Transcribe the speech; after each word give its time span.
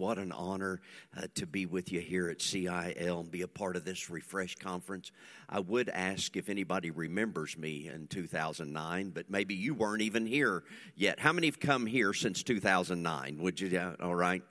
what 0.00 0.16
an 0.16 0.32
honor 0.32 0.80
uh, 1.14 1.26
to 1.34 1.46
be 1.46 1.66
with 1.66 1.92
you 1.92 2.00
here 2.00 2.30
at 2.30 2.40
CIL 2.40 3.20
and 3.20 3.30
be 3.30 3.42
a 3.42 3.48
part 3.48 3.76
of 3.76 3.84
this 3.84 4.08
Refresh 4.08 4.56
Conference. 4.56 5.12
I 5.46 5.60
would 5.60 5.90
ask 5.90 6.38
if 6.38 6.48
anybody 6.48 6.90
remembers 6.90 7.58
me 7.58 7.86
in 7.86 8.06
2009, 8.06 9.10
but 9.10 9.28
maybe 9.28 9.54
you 9.54 9.74
weren't 9.74 10.00
even 10.00 10.26
here 10.26 10.64
yet. 10.96 11.20
How 11.20 11.34
many 11.34 11.48
have 11.48 11.60
come 11.60 11.84
here 11.84 12.14
since 12.14 12.42
2009? 12.42 13.38
Would 13.42 13.60
you? 13.60 13.68
Yeah, 13.68 13.92
all 14.02 14.14
right. 14.14 14.42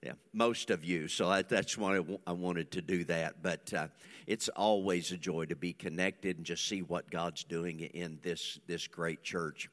Yeah, 0.00 0.12
most 0.32 0.70
of 0.70 0.84
you. 0.84 1.08
So 1.08 1.28
I, 1.28 1.42
that's 1.42 1.76
why 1.76 1.94
I, 1.94 1.96
w- 1.96 2.20
I 2.24 2.32
wanted 2.32 2.70
to 2.72 2.82
do 2.82 3.02
that. 3.04 3.42
But 3.42 3.74
uh, 3.74 3.88
it's 4.28 4.48
always 4.50 5.10
a 5.10 5.16
joy 5.16 5.46
to 5.46 5.56
be 5.56 5.72
connected 5.72 6.36
and 6.36 6.46
just 6.46 6.68
see 6.68 6.82
what 6.82 7.10
God's 7.10 7.42
doing 7.42 7.80
in 7.80 8.20
this 8.22 8.60
this 8.68 8.86
great 8.86 9.24
church. 9.24 9.68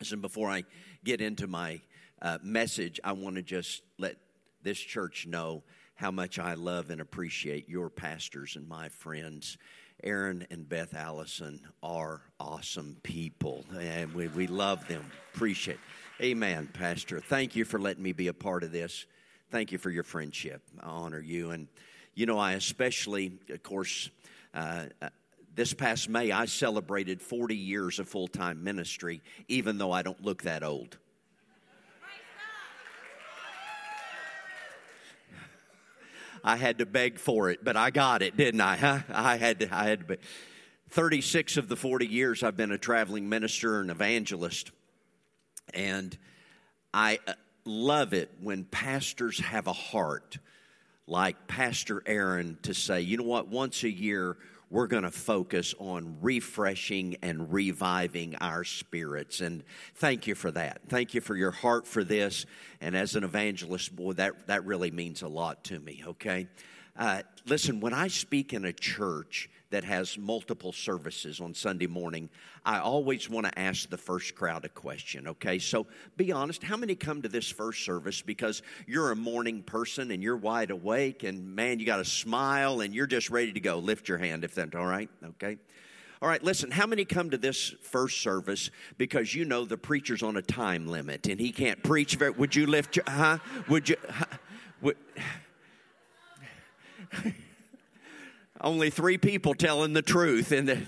Listen, 0.00 0.20
before 0.20 0.50
I 0.50 0.64
get 1.04 1.20
into 1.20 1.46
my 1.46 1.82
uh, 2.20 2.38
message, 2.42 2.98
I 3.04 3.12
want 3.12 3.36
to 3.36 3.42
just 3.42 3.82
let 3.98 4.16
this 4.64 4.78
church 4.78 5.26
know 5.26 5.62
how 5.94 6.10
much 6.10 6.38
I 6.38 6.54
love 6.54 6.90
and 6.90 7.00
appreciate 7.00 7.68
your 7.68 7.88
pastors 7.90 8.56
and 8.56 8.66
my 8.66 8.88
friends. 8.88 9.58
Aaron 10.02 10.46
and 10.50 10.68
Beth 10.68 10.94
Allison 10.94 11.60
are 11.82 12.22
awesome 12.40 12.96
people, 13.02 13.64
and 13.78 14.12
we, 14.12 14.26
we 14.28 14.46
love 14.48 14.88
them. 14.88 15.04
Appreciate. 15.34 15.78
Amen, 16.20 16.68
Pastor. 16.72 17.20
Thank 17.20 17.54
you 17.54 17.64
for 17.64 17.78
letting 17.78 18.02
me 18.02 18.12
be 18.12 18.28
a 18.28 18.34
part 18.34 18.64
of 18.64 18.72
this. 18.72 19.06
Thank 19.50 19.70
you 19.70 19.78
for 19.78 19.90
your 19.90 20.02
friendship. 20.02 20.62
I 20.80 20.88
honor 20.88 21.20
you. 21.20 21.52
And, 21.52 21.68
you 22.14 22.26
know, 22.26 22.38
I 22.38 22.52
especially, 22.52 23.38
of 23.50 23.62
course, 23.62 24.10
uh, 24.52 24.86
uh 25.00 25.10
this 25.54 25.72
past 25.72 26.08
May, 26.08 26.32
I 26.32 26.46
celebrated 26.46 27.22
40 27.22 27.54
years 27.54 28.00
of 28.00 28.08
full 28.08 28.26
time 28.26 28.64
ministry, 28.64 29.22
even 29.46 29.78
though 29.78 29.92
I 29.92 30.02
don't 30.02 30.20
look 30.20 30.42
that 30.42 30.64
old. 30.64 30.98
I 36.46 36.56
had 36.56 36.78
to 36.78 36.86
beg 36.86 37.18
for 37.18 37.50
it, 37.50 37.64
but 37.64 37.74
I 37.74 37.90
got 37.90 38.20
it, 38.20 38.36
didn't 38.36 38.60
I? 38.60 38.76
Huh? 38.76 38.98
I 39.08 39.36
had 39.36 39.60
to, 39.60 39.74
I 39.74 39.84
had 39.84 40.00
to 40.00 40.04
beg. 40.04 40.18
36 40.90 41.56
of 41.56 41.68
the 41.68 41.76
40 41.76 42.06
years 42.06 42.42
I've 42.42 42.56
been 42.56 42.70
a 42.70 42.78
traveling 42.78 43.30
minister 43.30 43.80
and 43.80 43.90
evangelist. 43.90 44.70
And 45.72 46.16
I 46.92 47.18
uh, 47.26 47.32
love 47.64 48.12
it 48.12 48.30
when 48.40 48.64
pastors 48.64 49.40
have 49.40 49.66
a 49.66 49.72
heart 49.72 50.36
like 51.06 51.48
Pastor 51.48 52.02
Aaron 52.06 52.58
to 52.62 52.74
say, 52.74 53.00
you 53.00 53.16
know 53.16 53.24
what, 53.24 53.48
once 53.48 53.82
a 53.82 53.90
year 53.90 54.36
we're 54.74 54.88
going 54.88 55.04
to 55.04 55.10
focus 55.12 55.72
on 55.78 56.16
refreshing 56.20 57.16
and 57.22 57.52
reviving 57.52 58.34
our 58.40 58.64
spirits. 58.64 59.40
And 59.40 59.62
thank 59.94 60.26
you 60.26 60.34
for 60.34 60.50
that. 60.50 60.80
Thank 60.88 61.14
you 61.14 61.20
for 61.20 61.36
your 61.36 61.52
heart 61.52 61.86
for 61.86 62.02
this. 62.02 62.44
And 62.80 62.96
as 62.96 63.14
an 63.14 63.22
evangelist, 63.22 63.94
boy, 63.94 64.14
that, 64.14 64.48
that 64.48 64.66
really 64.66 64.90
means 64.90 65.22
a 65.22 65.28
lot 65.28 65.62
to 65.66 65.78
me, 65.78 66.02
okay? 66.04 66.48
Uh, 66.96 67.22
listen, 67.46 67.78
when 67.78 67.94
I 67.94 68.08
speak 68.08 68.52
in 68.52 68.64
a 68.64 68.72
church, 68.72 69.48
that 69.74 69.82
has 69.82 70.16
multiple 70.16 70.72
services 70.72 71.40
on 71.40 71.52
Sunday 71.52 71.88
morning, 71.88 72.30
I 72.64 72.78
always 72.78 73.28
want 73.28 73.46
to 73.46 73.58
ask 73.58 73.90
the 73.90 73.98
first 73.98 74.36
crowd 74.36 74.64
a 74.64 74.68
question, 74.68 75.26
okay? 75.26 75.58
So 75.58 75.88
be 76.16 76.30
honest, 76.30 76.62
how 76.62 76.76
many 76.76 76.94
come 76.94 77.22
to 77.22 77.28
this 77.28 77.50
first 77.50 77.84
service 77.84 78.22
because 78.22 78.62
you're 78.86 79.10
a 79.10 79.16
morning 79.16 79.64
person 79.64 80.12
and 80.12 80.22
you're 80.22 80.36
wide 80.36 80.70
awake 80.70 81.24
and 81.24 81.56
man, 81.56 81.80
you 81.80 81.86
got 81.86 81.98
a 81.98 82.04
smile 82.04 82.82
and 82.82 82.94
you're 82.94 83.08
just 83.08 83.30
ready 83.30 83.52
to 83.52 83.58
go? 83.58 83.80
Lift 83.80 84.08
your 84.08 84.18
hand 84.18 84.44
if 84.44 84.54
that's 84.54 84.76
all 84.76 84.86
right, 84.86 85.10
okay? 85.24 85.58
All 86.22 86.28
right, 86.28 86.42
listen, 86.44 86.70
how 86.70 86.86
many 86.86 87.04
come 87.04 87.30
to 87.30 87.36
this 87.36 87.74
first 87.82 88.22
service 88.22 88.70
because 88.96 89.34
you 89.34 89.44
know 89.44 89.64
the 89.64 89.76
preacher's 89.76 90.22
on 90.22 90.36
a 90.36 90.42
time 90.42 90.86
limit 90.86 91.26
and 91.26 91.40
he 91.40 91.50
can't 91.50 91.82
preach 91.82 92.14
very, 92.14 92.30
would 92.30 92.54
you 92.54 92.68
lift 92.68 92.94
your, 92.94 93.04
huh? 93.08 93.38
Would 93.68 93.88
you, 93.88 93.96
huh? 94.08 94.26
Would, 94.82 94.96
only 98.64 98.90
three 98.90 99.18
people 99.18 99.54
telling 99.54 99.92
the 99.92 100.02
truth. 100.02 100.50
And 100.50 100.68
the, 100.68 100.78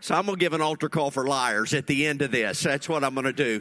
so 0.00 0.14
I'm 0.14 0.26
going 0.26 0.38
to 0.38 0.40
give 0.40 0.52
an 0.52 0.60
altar 0.60 0.88
call 0.88 1.10
for 1.10 1.26
liars 1.26 1.74
at 1.74 1.86
the 1.86 2.06
end 2.06 2.22
of 2.22 2.30
this. 2.30 2.62
That's 2.62 2.88
what 2.88 3.02
I'm 3.02 3.14
going 3.14 3.24
to 3.24 3.32
do. 3.32 3.60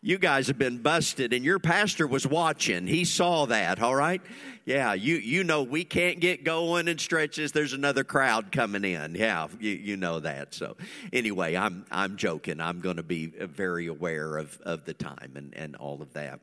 You 0.00 0.16
guys 0.16 0.46
have 0.46 0.58
been 0.58 0.78
busted, 0.78 1.32
and 1.32 1.44
your 1.44 1.58
pastor 1.58 2.06
was 2.06 2.24
watching. 2.24 2.86
He 2.86 3.04
saw 3.04 3.46
that, 3.46 3.82
all 3.82 3.96
right? 3.96 4.22
Yeah, 4.64 4.94
you, 4.94 5.16
you 5.16 5.42
know 5.42 5.64
we 5.64 5.82
can't 5.82 6.20
get 6.20 6.44
going 6.44 6.86
and 6.86 7.00
stretches. 7.00 7.50
There's 7.50 7.72
another 7.72 8.04
crowd 8.04 8.52
coming 8.52 8.84
in. 8.84 9.16
Yeah, 9.16 9.48
you, 9.58 9.72
you 9.72 9.96
know 9.96 10.20
that. 10.20 10.54
So, 10.54 10.76
anyway, 11.12 11.56
I'm, 11.56 11.84
I'm 11.90 12.16
joking. 12.16 12.60
I'm 12.60 12.80
going 12.80 12.96
to 12.96 13.02
be 13.02 13.26
very 13.26 13.88
aware 13.88 14.36
of, 14.36 14.56
of 14.62 14.84
the 14.84 14.94
time 14.94 15.32
and, 15.34 15.52
and 15.56 15.74
all 15.74 16.00
of 16.00 16.12
that. 16.12 16.38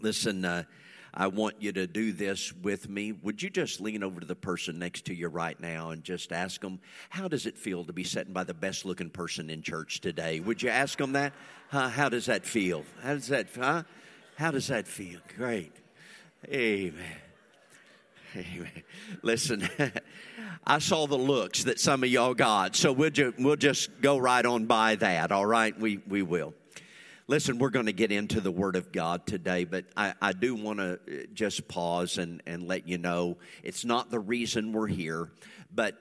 Listen, 0.00 0.44
uh, 0.44 0.64
I 1.16 1.28
want 1.28 1.54
you 1.60 1.70
to 1.72 1.86
do 1.86 2.12
this 2.12 2.52
with 2.52 2.88
me. 2.88 3.12
Would 3.12 3.40
you 3.40 3.48
just 3.48 3.80
lean 3.80 4.02
over 4.02 4.18
to 4.18 4.26
the 4.26 4.34
person 4.34 4.80
next 4.80 5.04
to 5.06 5.14
you 5.14 5.28
right 5.28 5.58
now 5.60 5.90
and 5.90 6.02
just 6.02 6.32
ask 6.32 6.60
them, 6.60 6.80
How 7.08 7.28
does 7.28 7.46
it 7.46 7.56
feel 7.56 7.84
to 7.84 7.92
be 7.92 8.02
sitting 8.02 8.32
by 8.32 8.42
the 8.42 8.54
best 8.54 8.84
looking 8.84 9.10
person 9.10 9.48
in 9.48 9.62
church 9.62 10.00
today? 10.00 10.40
Would 10.40 10.60
you 10.60 10.70
ask 10.70 10.98
them 10.98 11.12
that? 11.12 11.32
Huh? 11.70 11.88
How 11.88 12.08
does 12.08 12.26
that 12.26 12.44
feel? 12.44 12.84
How 13.02 13.14
does 13.14 13.28
that, 13.28 13.46
huh? 13.56 13.84
How 14.36 14.50
does 14.50 14.66
that 14.66 14.88
feel? 14.88 15.20
Great. 15.36 15.72
Amen. 16.48 16.94
Amen. 18.36 18.82
Listen, 19.22 19.68
I 20.66 20.80
saw 20.80 21.06
the 21.06 21.16
looks 21.16 21.64
that 21.64 21.78
some 21.78 22.02
of 22.02 22.08
y'all 22.08 22.34
got, 22.34 22.74
so 22.74 22.92
we'll, 22.92 23.10
ju- 23.10 23.34
we'll 23.38 23.54
just 23.54 24.00
go 24.00 24.18
right 24.18 24.44
on 24.44 24.66
by 24.66 24.96
that, 24.96 25.30
all 25.30 25.46
right? 25.46 25.78
We, 25.78 25.98
we 26.08 26.22
will. 26.22 26.54
Listen, 27.26 27.58
we're 27.58 27.70
going 27.70 27.86
to 27.86 27.92
get 27.92 28.12
into 28.12 28.42
the 28.42 28.50
Word 28.50 28.76
of 28.76 28.92
God 28.92 29.26
today, 29.26 29.64
but 29.64 29.86
I, 29.96 30.12
I 30.20 30.34
do 30.34 30.54
want 30.54 30.78
to 30.80 30.92
uh, 30.92 31.22
just 31.32 31.66
pause 31.68 32.18
and, 32.18 32.42
and 32.46 32.68
let 32.68 32.86
you 32.86 32.98
know 32.98 33.38
it's 33.62 33.82
not 33.82 34.10
the 34.10 34.20
reason 34.20 34.74
we're 34.74 34.88
here, 34.88 35.30
but 35.74 35.98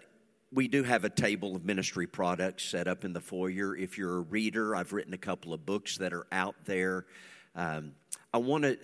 we 0.51 0.67
do 0.67 0.83
have 0.83 1.05
a 1.05 1.09
table 1.09 1.55
of 1.55 1.63
ministry 1.63 2.07
products 2.07 2.65
set 2.65 2.89
up 2.89 3.05
in 3.05 3.13
the 3.13 3.21
foyer. 3.21 3.73
If 3.73 3.97
you're 3.97 4.17
a 4.17 4.19
reader, 4.19 4.75
I've 4.75 4.91
written 4.91 5.13
a 5.13 5.17
couple 5.17 5.53
of 5.53 5.65
books 5.65 5.97
that 5.99 6.11
are 6.11 6.27
out 6.29 6.55
there. 6.65 7.05
Um, 7.55 7.93
I 8.33 8.39
want 8.39 8.65
to 8.65 8.77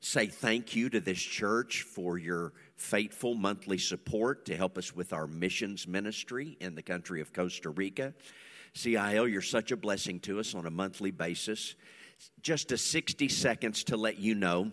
say 0.00 0.26
thank 0.26 0.76
you 0.76 0.90
to 0.90 1.00
this 1.00 1.18
church 1.18 1.80
for 1.80 2.18
your 2.18 2.52
faithful 2.76 3.34
monthly 3.34 3.78
support 3.78 4.44
to 4.44 4.56
help 4.56 4.76
us 4.76 4.94
with 4.94 5.14
our 5.14 5.26
missions 5.26 5.88
ministry 5.88 6.58
in 6.60 6.74
the 6.74 6.82
country 6.82 7.22
of 7.22 7.32
Costa 7.32 7.70
Rica. 7.70 8.12
CIL, 8.76 9.26
you're 9.26 9.42
such 9.42 9.72
a 9.72 9.76
blessing 9.76 10.20
to 10.20 10.38
us 10.38 10.54
on 10.54 10.66
a 10.66 10.70
monthly 10.70 11.10
basis. 11.10 11.74
Just 12.42 12.72
a 12.72 12.78
60 12.78 13.28
seconds 13.28 13.84
to 13.84 13.96
let 13.96 14.18
you 14.18 14.34
know 14.34 14.72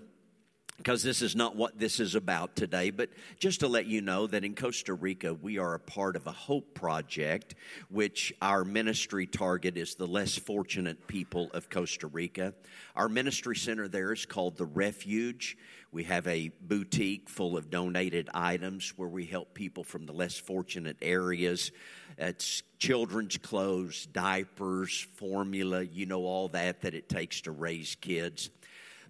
because 0.84 1.02
this 1.02 1.22
is 1.22 1.34
not 1.34 1.56
what 1.56 1.80
this 1.80 2.02
is 2.02 2.14
about 2.14 2.58
today, 2.58 2.90
but 2.90 3.10
just 3.40 3.62
to 3.62 3.70
let 3.70 3.86
you 3.86 4.02
know 4.02 4.28
that 4.28 4.44
in 4.44 4.54
Costa 4.54 4.94
Rica, 4.94 5.34
we 5.34 5.58
are 5.58 5.76
a 5.76 5.80
part 5.80 6.18
of 6.18 6.28
a 6.28 6.32
hope 6.34 6.74
project, 6.74 7.56
which 7.90 8.34
our 8.42 8.66
ministry 8.66 9.26
target 9.26 9.78
is 9.78 9.96
the 9.96 10.06
less 10.06 10.36
fortunate 10.36 11.08
people 11.08 11.50
of 11.54 11.70
Costa 11.70 12.08
Rica. 12.08 12.54
Our 12.98 13.08
ministry 13.08 13.56
center 13.56 13.88
there 13.88 14.12
is 14.12 14.26
called 14.26 14.58
The 14.58 14.66
Refuge. 14.66 15.58
We 15.94 16.04
have 16.04 16.28
a 16.28 16.52
boutique 16.60 17.30
full 17.30 17.56
of 17.56 17.70
donated 17.70 18.30
items 18.34 18.90
where 18.98 19.08
we 19.08 19.26
help 19.26 19.54
people 19.54 19.86
from 19.86 20.06
the 20.06 20.12
less 20.12 20.38
fortunate 20.38 20.98
areas. 21.02 21.72
It's 22.18 22.62
children's 22.78 23.38
clothes, 23.38 24.06
diapers, 24.08 25.08
formula, 25.16 25.84
you 25.84 26.08
know, 26.08 26.26
all 26.26 26.50
that 26.50 26.82
that 26.82 26.94
it 26.94 27.08
takes 27.08 27.40
to 27.42 27.52
raise 27.52 27.96
kids. 27.96 28.50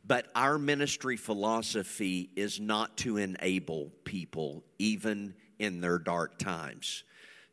But 0.06 0.28
our 0.36 0.58
ministry 0.58 1.16
philosophy 1.16 2.30
is 2.36 2.59
not 2.59 2.97
to 2.97 3.18
enable 3.18 3.91
people, 4.03 4.64
even 4.78 5.34
in 5.59 5.80
their 5.80 5.97
dark 5.97 6.38
times. 6.38 7.03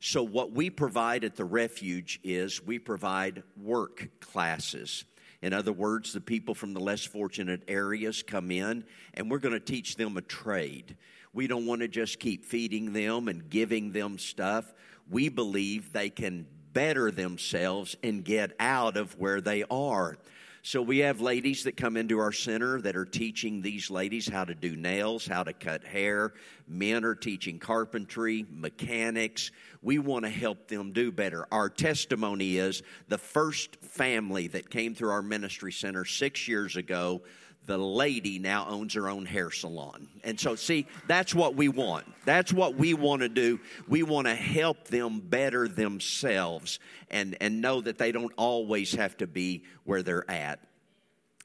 So, 0.01 0.23
what 0.23 0.53
we 0.53 0.71
provide 0.71 1.25
at 1.25 1.37
the 1.37 1.45
refuge 1.45 2.19
is 2.25 2.65
we 2.65 2.79
provide 2.79 3.43
work 3.57 4.09
classes. 4.21 5.05
In 5.43 5.53
other 5.53 5.73
words, 5.73 6.13
the 6.13 6.21
people 6.21 6.55
from 6.55 6.75
the 6.75 6.81
less 6.81 7.05
fortunate 7.05 7.63
areas 7.69 8.23
come 8.23 8.51
in 8.51 8.85
and 9.15 9.31
we're 9.31 9.39
going 9.39 9.55
to 9.55 9.61
teach 9.61 9.97
them 9.97 10.17
a 10.17 10.23
trade. 10.23 10.97
We 11.33 11.47
don't 11.47 11.67
want 11.67 11.81
to 11.83 11.89
just 11.89 12.19
keep 12.19 12.45
feeding 12.45 12.93
them 12.93 13.29
and 13.29 13.49
giving 13.49 13.93
them 13.93 14.19
stuff. 14.19 14.73
We 15.11 15.29
believe 15.29 15.93
they 15.93 16.11
can 16.11 16.47
better 16.73 17.11
themselves 17.11 17.97
and 18.03 18.25
get 18.25 18.53
out 18.59 18.97
of 18.97 19.19
where 19.19 19.41
they 19.41 19.65
are. 19.71 20.17
So 20.63 20.83
we 20.83 20.99
have 20.99 21.23
ladies 21.23 21.65
that 21.65 21.79
come 21.79 21.97
into 21.97 22.19
our 22.19 22.33
center 22.33 22.83
that 22.83 22.95
are 22.95 23.07
teaching 23.07 23.63
these 23.63 23.91
ladies 23.91 24.29
how 24.29 24.45
to 24.45 24.55
do 24.55 24.77
nails, 24.77 25.27
how 25.27 25.43
to 25.43 25.55
cut 25.55 25.83
hair. 25.85 26.35
Men 26.69 27.03
are 27.07 27.15
teaching 27.15 27.59
carpentry, 27.59 28.45
mechanics. 28.51 29.53
We 29.81 29.99
want 29.99 30.27
to 30.27 30.31
help 30.31 30.69
them 30.69 30.93
do 30.93 31.11
better. 31.13 31.47
Our 31.51 31.71
testimony 31.71 32.59
is 32.59 32.83
the 33.09 33.17
first 33.17 33.77
family 33.77 34.49
that 34.49 34.69
came 34.69 34.95
through 34.95 35.13
our 35.13 35.23
ministry 35.23 35.73
center 35.73 36.05
six 36.05 36.47
years 36.47 36.77
ago 36.77 37.23
the 37.71 37.79
lady 37.79 38.41
now 38.41 38.67
owns 38.69 38.95
her 38.95 39.09
own 39.09 39.25
hair 39.25 39.53
salon. 39.53 40.09
And 40.25 40.41
so, 40.41 40.57
see, 40.57 40.89
that's 41.07 41.33
what 41.33 41.55
we 41.55 41.69
want. 41.69 42.05
That's 42.25 42.53
what 42.53 42.75
we 42.75 42.95
want 42.95 43.23
to 43.23 43.29
do. 43.29 43.61
We 43.87 44.03
want 44.03 44.27
to 44.27 44.35
help 44.35 44.89
them 44.89 45.21
better 45.21 45.69
themselves 45.69 46.81
and, 47.13 47.37
and 47.41 47.61
know 47.61 47.81
that 47.81 47.97
they 47.97 48.11
don't 48.11 48.33
always 48.37 48.95
have 48.97 49.17
to 49.19 49.29
be 49.29 49.63
where 49.85 50.03
they're 50.03 50.29
at. 50.29 50.59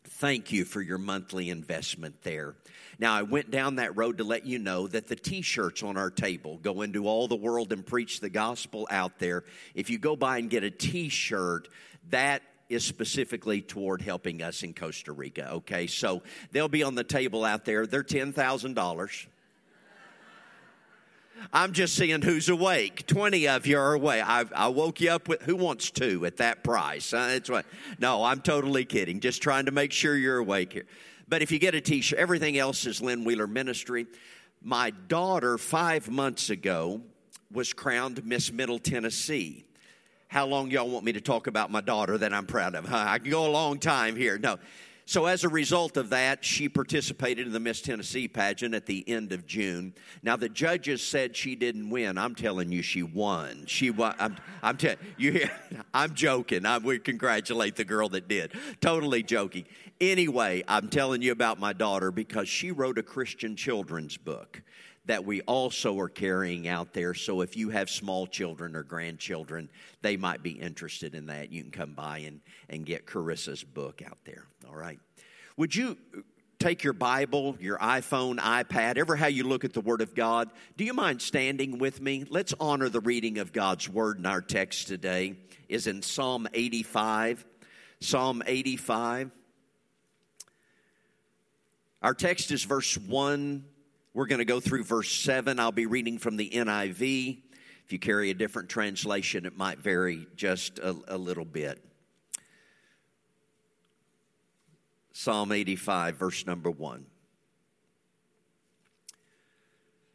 Thank 0.03 0.51
you 0.51 0.65
for 0.65 0.81
your 0.81 0.97
monthly 0.97 1.51
investment 1.51 2.23
there. 2.23 2.55
Now, 2.97 3.13
I 3.13 3.21
went 3.21 3.51
down 3.51 3.75
that 3.75 3.95
road 3.95 4.17
to 4.17 4.23
let 4.23 4.47
you 4.47 4.57
know 4.57 4.87
that 4.87 5.07
the 5.07 5.15
t 5.15 5.43
shirts 5.43 5.83
on 5.83 5.95
our 5.95 6.09
table 6.09 6.57
go 6.57 6.81
into 6.81 7.07
all 7.07 7.27
the 7.27 7.35
world 7.35 7.71
and 7.71 7.85
preach 7.85 8.19
the 8.19 8.29
gospel 8.29 8.87
out 8.89 9.19
there. 9.19 9.43
If 9.75 9.91
you 9.91 9.99
go 9.99 10.15
by 10.15 10.39
and 10.39 10.49
get 10.49 10.63
a 10.63 10.71
t 10.71 11.09
shirt, 11.09 11.67
that 12.09 12.41
is 12.69 12.83
specifically 12.83 13.61
toward 13.61 14.01
helping 14.01 14.41
us 14.41 14.63
in 14.63 14.73
Costa 14.73 15.11
Rica, 15.11 15.51
okay? 15.51 15.87
So 15.87 16.23
they'll 16.51 16.67
be 16.67 16.83
on 16.83 16.95
the 16.95 17.03
table 17.03 17.45
out 17.45 17.65
there. 17.65 17.85
They're 17.85 18.03
$10,000. 18.03 19.25
I'm 21.53 21.73
just 21.73 21.95
seeing 21.95 22.21
who's 22.21 22.49
awake. 22.49 23.05
20 23.07 23.47
of 23.47 23.67
you 23.67 23.77
are 23.77 23.93
awake. 23.93 24.23
I, 24.25 24.45
I 24.55 24.67
woke 24.69 25.01
you 25.01 25.11
up 25.11 25.27
with 25.27 25.41
who 25.43 25.55
wants 25.55 25.91
two 25.91 26.25
at 26.25 26.37
that 26.37 26.63
price? 26.63 27.13
Uh, 27.13 27.27
that's 27.27 27.49
what. 27.49 27.65
No, 27.99 28.23
I'm 28.23 28.41
totally 28.41 28.85
kidding. 28.85 29.19
Just 29.19 29.41
trying 29.41 29.65
to 29.65 29.71
make 29.71 29.91
sure 29.91 30.15
you're 30.15 30.37
awake 30.37 30.73
here. 30.73 30.85
But 31.27 31.41
if 31.41 31.51
you 31.51 31.59
get 31.59 31.75
a 31.75 31.81
t 31.81 32.01
shirt, 32.01 32.19
everything 32.19 32.57
else 32.57 32.85
is 32.85 33.01
Lynn 33.01 33.23
Wheeler 33.23 33.47
Ministry. 33.47 34.07
My 34.61 34.91
daughter, 34.91 35.57
five 35.57 36.09
months 36.09 36.49
ago, 36.49 37.01
was 37.51 37.73
crowned 37.73 38.25
Miss 38.25 38.51
Middle 38.51 38.79
Tennessee. 38.79 39.65
How 40.27 40.45
long 40.45 40.71
y'all 40.71 40.89
want 40.89 41.05
me 41.05 41.13
to 41.13 41.21
talk 41.21 41.47
about 41.47 41.71
my 41.71 41.81
daughter 41.81 42.17
that 42.17 42.33
I'm 42.33 42.45
proud 42.45 42.75
of? 42.75 42.91
I 42.91 43.19
can 43.19 43.29
go 43.29 43.47
a 43.47 43.51
long 43.51 43.79
time 43.79 44.15
here. 44.15 44.37
No. 44.37 44.57
So, 45.07 45.27
as 45.27 45.43
a 45.43 45.49
result 45.49 45.97
of 45.97 46.09
that, 46.09 46.43
she 46.43 46.67
participated 46.67 47.45
in 47.45 47.53
the 47.53 47.59
Miss 47.59 47.79
Tennessee 47.79 48.27
pageant 48.27 48.73
at 48.73 48.87
the 48.87 49.07
end 49.07 49.33
of 49.33 49.45
June. 49.45 49.93
Now, 50.23 50.35
the 50.35 50.49
judges 50.49 51.03
said 51.03 51.35
she 51.35 51.55
didn't 51.55 51.91
win. 51.91 52.17
I'm 52.17 52.33
telling 52.33 52.71
you, 52.71 52.81
she 52.81 53.03
won. 53.03 53.65
She 53.67 53.91
won. 53.91 54.15
I'm, 54.17 54.35
I'm 54.63 54.77
telling 54.77 54.97
you, 55.17 55.47
I'm 55.93 56.15
joking. 56.15 56.65
I, 56.65 56.79
we 56.79 56.97
congratulate 56.97 57.75
the 57.75 57.85
girl 57.85 58.09
that 58.09 58.27
did. 58.27 58.53
Totally 58.81 59.21
joking. 59.21 59.65
Anyway, 60.01 60.63
I'm 60.67 60.89
telling 60.89 61.21
you 61.21 61.31
about 61.31 61.59
my 61.59 61.71
daughter 61.71 62.09
because 62.09 62.49
she 62.49 62.71
wrote 62.71 62.97
a 62.97 63.03
Christian 63.03 63.55
children's 63.55 64.17
book 64.17 64.63
that 65.05 65.25
we 65.25 65.41
also 65.41 65.99
are 65.99 66.09
carrying 66.09 66.67
out 66.67 66.93
there. 66.93 67.13
So 67.13 67.41
if 67.41 67.55
you 67.55 67.69
have 67.69 67.89
small 67.89 68.27
children 68.27 68.75
or 68.75 68.83
grandchildren, 68.83 69.69
they 70.01 70.17
might 70.17 70.41
be 70.41 70.51
interested 70.51 71.15
in 71.15 71.27
that. 71.27 71.51
You 71.51 71.61
can 71.61 71.71
come 71.71 71.93
by 71.93 72.19
and, 72.19 72.41
and 72.69 72.85
get 72.85 73.05
Carissa's 73.05 73.63
book 73.63 74.01
out 74.05 74.17
there. 74.25 74.45
All 74.67 74.75
right. 74.75 74.99
Would 75.57 75.75
you 75.75 75.97
take 76.59 76.83
your 76.83 76.93
Bible, 76.93 77.55
your 77.59 77.77
iPhone, 77.77 78.39
iPad, 78.39 78.97
ever 78.97 79.15
how 79.15 79.27
you 79.27 79.43
look 79.43 79.63
at 79.63 79.73
the 79.73 79.81
Word 79.81 80.01
of 80.01 80.15
God? 80.15 80.49
Do 80.77 80.83
you 80.83 80.93
mind 80.93 81.21
standing 81.21 81.77
with 81.77 82.01
me? 82.01 82.25
Let's 82.29 82.53
honor 82.59 82.89
the 82.89 83.01
reading 83.01 83.37
of 83.37 83.53
God's 83.53 83.87
Word 83.87 84.17
in 84.17 84.25
our 84.25 84.41
text 84.41 84.87
today 84.87 85.35
is 85.69 85.87
in 85.87 86.01
Psalm 86.01 86.47
85. 86.53 87.45
Psalm 87.99 88.43
85. 88.45 89.31
Our 92.01 92.13
text 92.13 92.51
is 92.51 92.63
verse 92.63 92.97
1 92.97 93.65
we're 94.15 94.27
going 94.27 94.39
to 94.39 94.45
go 94.45 94.61
through 94.61 94.85
verse 94.85 95.11
7. 95.11 95.59
I'll 95.59 95.73
be 95.73 95.87
reading 95.87 96.17
from 96.17 96.37
the 96.37 96.49
NIV. 96.49 97.41
If 97.83 97.91
you 97.91 97.99
carry 97.99 98.29
a 98.29 98.33
different 98.33 98.69
translation, 98.69 99.45
it 99.45 99.57
might 99.57 99.79
vary 99.79 100.25
just 100.37 100.79
a, 100.79 100.95
a 101.09 101.17
little 101.17 101.43
bit. 101.43 101.83
Psalm 105.11 105.51
85, 105.51 106.15
verse 106.15 106.47
number 106.47 106.71
1. 106.71 107.05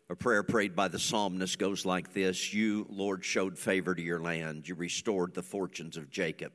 A 0.09 0.17
prayer 0.17 0.43
prayed 0.43 0.75
by 0.75 0.89
the 0.89 0.99
psalmist 0.99 1.59
goes 1.59 1.85
like 1.85 2.15
this 2.15 2.55
You, 2.55 2.87
Lord, 2.89 3.23
showed 3.23 3.59
favor 3.59 3.95
to 3.95 4.03
your 4.03 4.19
land. 4.19 4.67
You 4.67 4.77
restored 4.77 5.35
the 5.35 5.43
fortunes 5.43 5.99
of 5.99 6.11
Jacob. 6.11 6.53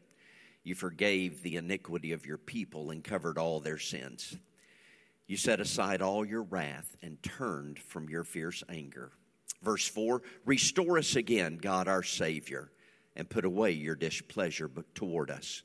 You 0.64 0.74
forgave 0.74 1.44
the 1.44 1.58
iniquity 1.58 2.12
of 2.12 2.26
your 2.26 2.40
people 2.40 2.90
and 2.90 3.04
covered 3.04 3.38
all 3.38 3.60
their 3.60 3.78
sins. 3.78 4.36
You 5.28 5.38
set 5.38 5.60
aside 5.60 6.02
all 6.02 6.24
your 6.24 6.44
wrath 6.44 6.96
and 7.02 7.22
turned 7.24 7.80
from 7.80 8.10
your 8.10 8.24
fierce 8.24 8.64
anger. 8.70 9.12
Verse 9.62 9.88
4 9.88 10.22
Restore 10.46 10.98
us 10.98 11.16
again, 11.16 11.58
God 11.58 11.88
our 11.88 12.04
Savior, 12.04 12.72
and 13.16 13.30
put 13.30 13.46
away 13.46 13.72
your 13.72 13.96
displeasure 13.96 14.70
toward 14.94 15.32
us. 15.32 15.64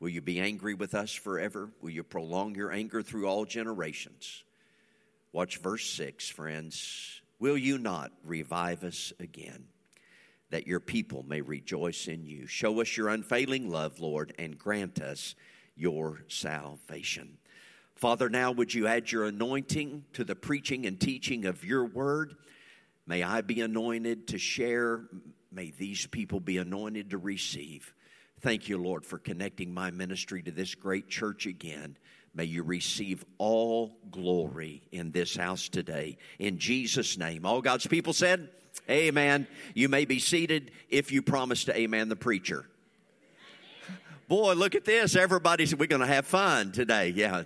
Will 0.00 0.08
you 0.08 0.20
be 0.20 0.40
angry 0.40 0.74
with 0.74 0.94
us 0.94 1.12
forever? 1.14 1.70
Will 1.80 1.90
you 1.90 2.02
prolong 2.02 2.54
your 2.54 2.72
anger 2.72 3.00
through 3.00 3.26
all 3.26 3.44
generations? 3.44 4.42
Watch 5.32 5.58
verse 5.58 5.86
6, 5.90 6.28
friends. 6.28 7.20
Will 7.38 7.56
you 7.56 7.78
not 7.78 8.12
revive 8.24 8.84
us 8.84 9.12
again, 9.18 9.64
that 10.50 10.66
your 10.66 10.80
people 10.80 11.24
may 11.26 11.40
rejoice 11.40 12.06
in 12.06 12.26
you? 12.26 12.46
Show 12.46 12.80
us 12.80 12.96
your 12.96 13.08
unfailing 13.08 13.70
love, 13.70 14.00
Lord, 14.00 14.34
and 14.38 14.58
grant 14.58 15.00
us 15.00 15.34
your 15.76 16.22
salvation. 16.28 17.38
Father, 17.96 18.28
now 18.28 18.50
would 18.52 18.74
you 18.74 18.86
add 18.86 19.10
your 19.10 19.24
anointing 19.24 20.04
to 20.14 20.24
the 20.24 20.34
preaching 20.34 20.86
and 20.86 21.00
teaching 21.00 21.46
of 21.46 21.64
your 21.64 21.84
word? 21.84 22.34
May 23.06 23.22
I 23.22 23.40
be 23.42 23.60
anointed 23.60 24.28
to 24.28 24.38
share. 24.38 25.04
May 25.52 25.70
these 25.70 26.06
people 26.06 26.40
be 26.40 26.58
anointed 26.58 27.10
to 27.10 27.18
receive. 27.18 27.94
Thank 28.40 28.68
you, 28.68 28.78
Lord, 28.78 29.06
for 29.06 29.18
connecting 29.18 29.72
my 29.72 29.90
ministry 29.90 30.42
to 30.42 30.50
this 30.50 30.74
great 30.74 31.08
church 31.08 31.46
again. 31.46 31.96
May 32.34 32.44
you 32.44 32.64
receive 32.64 33.24
all 33.38 33.96
glory 34.10 34.82
in 34.90 35.12
this 35.12 35.36
house 35.36 35.68
today. 35.68 36.18
In 36.38 36.58
Jesus' 36.58 37.16
name. 37.16 37.46
All 37.46 37.62
God's 37.62 37.86
people 37.86 38.12
said, 38.12 38.48
Amen. 38.90 39.46
You 39.72 39.88
may 39.88 40.04
be 40.04 40.18
seated 40.18 40.72
if 40.90 41.12
you 41.12 41.22
promise 41.22 41.64
to 41.64 41.78
Amen 41.78 42.08
the 42.08 42.16
preacher. 42.16 42.66
Boy, 44.26 44.54
look 44.54 44.74
at 44.74 44.84
this. 44.84 45.16
Everybody's, 45.16 45.74
we're 45.76 45.86
going 45.86 46.00
to 46.00 46.06
have 46.06 46.26
fun 46.26 46.72
today. 46.72 47.10
Yeah. 47.14 47.44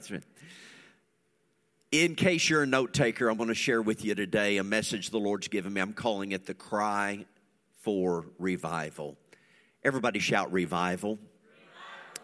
In 1.90 2.16
case 2.16 2.50
you're 2.50 2.64
a 2.64 2.66
note 2.66 2.92
taker, 2.92 3.30
I'm 3.30 3.38
going 3.38 3.48
to 3.48 3.54
share 3.54 3.80
with 3.80 4.04
you 4.04 4.14
today 4.14 4.58
a 4.58 4.64
message 4.64 5.08
the 5.08 5.18
Lord's 5.18 5.48
given 5.48 5.72
me. 5.72 5.80
I'm 5.80 5.94
calling 5.94 6.32
it 6.32 6.44
the 6.44 6.52
cry 6.52 7.24
for 7.80 8.26
revival. 8.38 9.16
Everybody 9.82 10.18
shout 10.18 10.52
revival. 10.52 11.12
revival. 11.12 11.28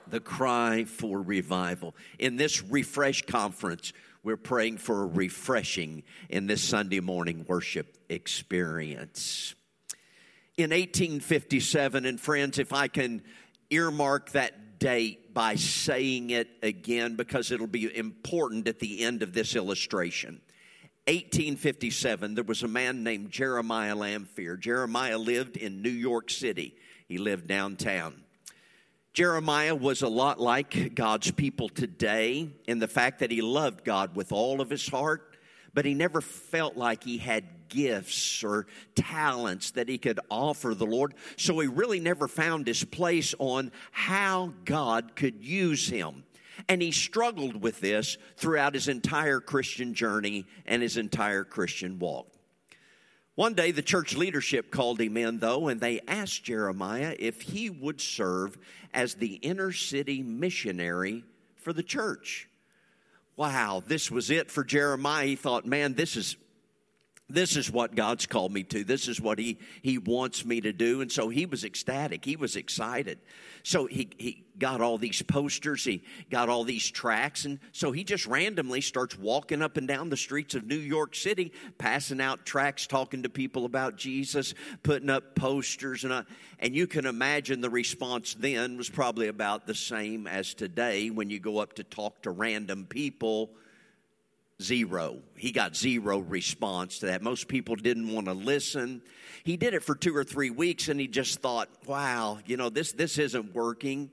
The 0.09 0.21
cry 0.21 0.85
for 0.85 1.23
revival. 1.23 1.95
In 2.19 2.37
this 2.37 2.63
refresh 2.63 3.23
conference, 3.23 3.95
we're 4.23 4.37
praying 4.37 4.77
for 4.77 5.05
a 5.05 5.07
refreshing 5.07 6.03
in 6.29 6.47
this 6.47 6.63
Sunday 6.63 7.01
morning 7.01 7.47
worship 7.49 7.97
experience. 8.11 9.55
In 10.59 10.73
1857, 10.73 12.05
and 12.05 12.21
friends, 12.21 12.59
if 12.59 12.75
I 12.75 12.89
can 12.89 13.23
earmark 13.71 14.33
that 14.33 14.64
date 14.85 15.33
by 15.33 15.55
saying 15.55 16.29
it 16.29 16.47
again 16.63 17.17
because 17.17 17.51
it'll 17.51 17.67
be 17.67 17.97
important 17.97 18.69
at 18.69 18.81
the 18.81 19.03
end 19.03 19.23
of 19.23 19.33
this 19.33 19.57
illustration. 19.57 20.43
1857, 21.07 22.35
there 22.35 22.45
was 22.45 22.63
a 22.63 22.69
man 22.69 23.03
named 23.03 23.31
Jeremiah 23.31 23.97
Lanphier. 23.97 24.59
Jeremiah 24.59 25.17
lived 25.17 25.57
in 25.57 25.81
New 25.81 25.89
York 25.89 26.29
City, 26.29 26.77
he 27.09 27.17
lived 27.17 27.47
downtown. 27.47 28.25
Jeremiah 29.15 29.75
was 29.75 30.03
a 30.03 30.09
lot 30.09 30.39
like 30.39 30.95
God's 30.95 31.31
people 31.31 31.71
today 31.71 32.51
in 32.67 32.79
the 32.79 32.89
fact 32.89 33.21
that 33.21 33.31
he 33.31 33.41
loved 33.41 33.85
God 33.85 34.15
with 34.15 34.33
all 34.33 34.61
of 34.61 34.69
his 34.69 34.87
heart, 34.87 35.39
but 35.75 35.85
he 35.85 35.93
never 35.93 36.21
felt 36.21 36.77
like 36.77 37.05
he 37.05 37.19
had 37.19 37.45
gifts 37.69 38.45
or 38.45 38.67
talents 38.95 39.73
that 39.73 39.89
he 39.89 39.99
could 39.99 40.21
offer 40.31 40.75
the 40.75 40.87
Lord. 40.87 41.15
So 41.37 41.59
he 41.59 41.67
really 41.67 42.01
never 42.01 42.29
found 42.29 42.67
his 42.67 42.85
place 42.85 43.35
on 43.39 43.73
how 43.91 44.55
God 44.65 45.17
could 45.17 45.45
use 45.45 45.89
him. 45.89 46.25
And 46.69 46.81
he 46.81 46.93
struggled 46.93 47.61
with 47.61 47.81
this 47.81 48.17
throughout 48.37 48.75
his 48.75 48.87
entire 48.87 49.41
Christian 49.41 49.93
journey 49.93 50.47
and 50.65 50.81
his 50.81 50.97
entire 50.97 51.43
Christian 51.43 51.99
walk. 51.99 52.29
One 53.35 53.55
day, 53.55 53.73
the 53.73 53.83
church 53.83 54.17
leadership 54.17 54.71
called 54.71 55.01
him 55.01 55.17
in, 55.17 55.41
though, 55.41 55.67
and 55.67 55.81
they 55.81 56.01
asked 56.07 56.45
Jeremiah 56.45 57.17
if 57.19 57.43
he 57.43 57.69
would 57.69 58.01
serve 58.01 58.57
as 58.93 59.15
the 59.15 59.35
inner 59.35 59.73
city 59.73 60.23
missionary 60.23 61.25
for 61.57 61.73
the 61.73 61.83
church. 61.83 62.49
Wow, 63.37 63.83
this 63.87 64.11
was 64.11 64.31
it 64.31 64.51
for 64.51 64.63
Jeremiah. 64.63 65.27
He 65.27 65.37
thought, 65.37 65.67
man, 65.67 65.95
this 65.95 66.17
is 66.17 66.37
this 67.31 67.57
is 67.57 67.71
what 67.71 67.95
God's 67.95 68.27
called 68.27 68.53
me 68.53 68.65
to. 68.65 68.85
This 68.85 69.09
is 69.09 69.19
what 69.19 69.39
He, 69.39 69.59
he 69.81 69.97
wants 69.97 70.45
me 70.45 70.61
to 70.61 70.75
do. 70.75 71.01
And 71.01 71.11
so 71.11 71.31
he 71.31 71.47
was 71.47 71.65
ecstatic. 71.65 72.23
He 72.23 72.37
was 72.37 72.55
excited. 72.55 73.19
So 73.63 73.87
he, 73.87 74.11
he 74.19 74.45
got 74.59 74.83
all 74.83 74.99
these 74.99 75.23
posters, 75.23 75.85
he 75.85 76.05
got 76.31 76.51
all 76.51 76.65
these 76.65 76.89
tracks. 76.91 77.47
And 77.47 77.61
so 77.73 77.93
he 77.93 78.05
just 78.05 78.27
randomly 78.27 78.83
starts 78.83 79.19
walking 79.19 79.63
up 79.63 79.79
and 79.79 79.89
down 79.89 80.11
the 80.11 80.19
streets 80.19 80.55
of 80.55 80.67
New 80.67 80.77
York 80.77 81.15
City, 81.15 81.51
passing 81.79 82.21
out 82.21 82.45
tracks, 82.45 82.87
talking 82.87 83.23
to 83.23 83.31
people 83.31 83.65
about 83.65 83.97
Jesus, 83.97 84.53
putting 84.83 85.09
up 85.09 85.35
posters. 85.35 86.05
And, 86.05 86.13
uh, 86.13 86.25
and 86.59 86.75
you 86.77 86.87
can 86.87 87.07
imagine 87.07 87.63
the 87.63 87.71
response 87.71 88.35
then 88.35 88.77
was 88.77 88.91
probably 88.91 89.29
about 89.29 89.67
the 89.67 89.75
same 89.75 90.27
as 90.27 90.53
today 90.53 91.09
when 91.09 91.31
you 91.31 91.41
go 91.41 91.57
up 91.57 91.73
to 91.75 91.85
talk 91.85 92.21
to 92.23 92.31
random 92.31 92.85
people 92.85 93.51
Zero. 94.63 95.19
He 95.37 95.51
got 95.51 95.75
zero 95.77 96.19
response 96.19 97.01
to 97.01 97.07
that. 97.07 97.23
Most 97.23 97.49
people 97.49 97.75
didn't 97.75 98.13
want 98.13 98.27
to 98.27 98.35
listen. 98.35 99.03
He 99.43 99.57
did 99.57 99.75
it 99.75 99.83
for 99.83 99.97
two 99.97 100.15
or 100.15 100.23
three 100.23 100.51
weeks 100.51 100.89
and 100.89 101.01
he 101.01 101.09
just 101.09 101.41
thought, 101.41 101.69
wow, 101.87 102.39
you 102.47 102.57
know, 102.57 102.71
this, 102.71 102.93
this 102.93 103.19
isn't 103.19 103.55
working. 103.55 104.11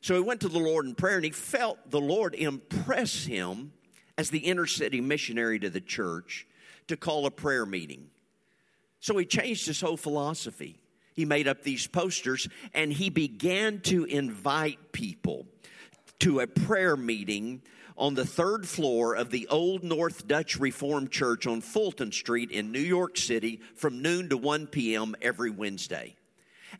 So 0.00 0.14
he 0.14 0.20
went 0.20 0.40
to 0.40 0.48
the 0.48 0.58
Lord 0.58 0.86
in 0.86 0.94
prayer 0.94 1.16
and 1.16 1.24
he 1.24 1.30
felt 1.30 1.90
the 1.90 2.00
Lord 2.00 2.34
impress 2.34 3.24
him 3.24 3.72
as 4.16 4.30
the 4.30 4.40
inner 4.40 4.66
city 4.66 5.00
missionary 5.00 5.58
to 5.60 5.70
the 5.70 5.80
church 5.80 6.46
to 6.88 6.96
call 6.96 7.26
a 7.26 7.30
prayer 7.30 7.66
meeting. 7.66 8.08
So 9.00 9.16
he 9.18 9.26
changed 9.26 9.66
his 9.66 9.80
whole 9.80 9.96
philosophy. 9.96 10.80
He 11.14 11.24
made 11.24 11.46
up 11.46 11.62
these 11.62 11.86
posters 11.86 12.48
and 12.72 12.92
he 12.92 13.10
began 13.10 13.80
to 13.80 14.04
invite 14.04 14.92
people 14.92 15.46
to 16.20 16.40
a 16.40 16.46
prayer 16.46 16.96
meeting 16.96 17.62
on 17.96 18.14
the 18.14 18.24
third 18.24 18.66
floor 18.66 19.14
of 19.14 19.30
the 19.30 19.48
Old 19.48 19.82
North 19.84 20.26
Dutch 20.26 20.58
Reformed 20.58 21.10
Church 21.10 21.46
on 21.46 21.60
Fulton 21.60 22.12
Street 22.12 22.50
in 22.50 22.72
New 22.72 22.80
York 22.80 23.16
City 23.16 23.60
from 23.74 24.02
noon 24.02 24.28
to 24.30 24.36
1 24.36 24.66
p.m. 24.68 25.14
every 25.20 25.50
Wednesday. 25.50 26.16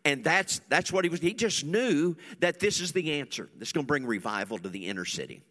And 0.05 0.25
that's, 0.25 0.61
that's 0.69 0.93
what 0.93 1.05
he 1.05 1.11
was. 1.11 1.21
He 1.21 1.35
just 1.35 1.65
knew 1.65 2.17
that 2.41 2.59
this 2.59 2.81
is 2.81 2.93
the 2.93 3.21
answer. 3.21 3.49
This 3.57 3.69
is 3.69 3.73
going 3.73 3.85
to 3.85 3.89
bring 3.89 4.07
revival 4.07 4.59
to 4.59 4.69
the 4.69 4.87
inner 4.87 5.05
city. 5.05 5.43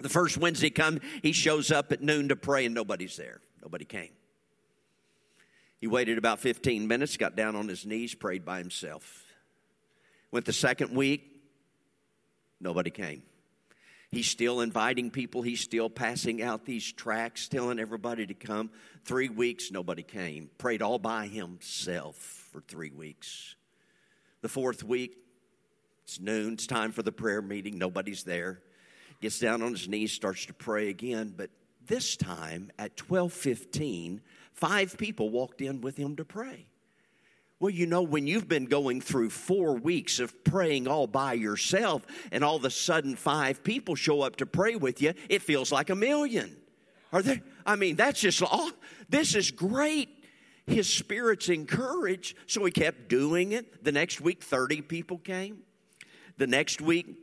The 0.00 0.08
first 0.08 0.38
Wednesday 0.38 0.70
come, 0.70 1.00
he 1.22 1.32
shows 1.32 1.70
up 1.70 1.92
at 1.92 2.02
noon 2.02 2.28
to 2.28 2.36
pray, 2.36 2.64
and 2.66 2.74
nobody's 2.74 3.16
there. 3.16 3.40
Nobody 3.62 3.84
came. 3.84 4.10
He 5.80 5.86
waited 5.86 6.16
about 6.16 6.40
15 6.40 6.86
minutes, 6.86 7.16
got 7.16 7.36
down 7.36 7.56
on 7.56 7.68
his 7.68 7.84
knees, 7.84 8.14
prayed 8.14 8.44
by 8.44 8.58
himself. 8.58 9.24
Went 10.30 10.46
the 10.46 10.52
second 10.52 10.94
week, 10.94 11.22
nobody 12.60 12.90
came. 12.90 13.22
He's 14.12 14.26
still 14.26 14.60
inviting 14.60 15.10
people. 15.10 15.40
He's 15.40 15.62
still 15.62 15.88
passing 15.88 16.42
out 16.42 16.66
these 16.66 16.92
tracts, 16.92 17.48
telling 17.48 17.78
everybody 17.78 18.26
to 18.26 18.34
come. 18.34 18.70
Three 19.06 19.30
weeks, 19.30 19.70
nobody 19.70 20.02
came. 20.02 20.50
Prayed 20.58 20.82
all 20.82 20.98
by 20.98 21.28
himself 21.28 22.16
for 22.52 22.60
three 22.60 22.90
weeks. 22.90 23.56
The 24.42 24.50
fourth 24.50 24.84
week, 24.84 25.16
it's 26.04 26.20
noon. 26.20 26.52
It's 26.52 26.66
time 26.66 26.92
for 26.92 27.02
the 27.02 27.10
prayer 27.10 27.40
meeting. 27.40 27.78
Nobody's 27.78 28.22
there. 28.22 28.60
Gets 29.22 29.38
down 29.38 29.62
on 29.62 29.72
his 29.72 29.88
knees, 29.88 30.12
starts 30.12 30.44
to 30.44 30.52
pray 30.52 30.90
again. 30.90 31.32
But 31.34 31.48
this 31.86 32.14
time 32.14 32.70
at 32.78 32.96
12:15, 32.96 34.20
five 34.52 34.98
people 34.98 35.30
walked 35.30 35.62
in 35.62 35.80
with 35.80 35.96
him 35.96 36.16
to 36.16 36.24
pray. 36.24 36.66
Well, 37.62 37.70
you 37.70 37.86
know, 37.86 38.02
when 38.02 38.26
you've 38.26 38.48
been 38.48 38.64
going 38.64 39.00
through 39.00 39.30
four 39.30 39.74
weeks 39.74 40.18
of 40.18 40.42
praying 40.42 40.88
all 40.88 41.06
by 41.06 41.34
yourself, 41.34 42.04
and 42.32 42.42
all 42.42 42.56
of 42.56 42.64
a 42.64 42.70
sudden 42.70 43.14
five 43.14 43.62
people 43.62 43.94
show 43.94 44.22
up 44.22 44.34
to 44.38 44.46
pray 44.46 44.74
with 44.74 45.00
you, 45.00 45.14
it 45.28 45.42
feels 45.42 45.70
like 45.70 45.88
a 45.88 45.94
million. 45.94 46.56
Are 47.12 47.22
there? 47.22 47.40
I 47.64 47.76
mean, 47.76 47.94
that's 47.94 48.20
just 48.20 48.42
all. 48.42 48.72
This 49.08 49.36
is 49.36 49.52
great. 49.52 50.08
His 50.66 50.92
spirit's 50.92 51.48
encouraged, 51.48 52.36
so 52.48 52.64
he 52.64 52.72
kept 52.72 53.06
doing 53.06 53.52
it. 53.52 53.84
The 53.84 53.92
next 53.92 54.20
week, 54.20 54.42
30 54.42 54.80
people 54.82 55.18
came. 55.18 55.58
The 56.38 56.48
next 56.48 56.80
week, 56.80 57.14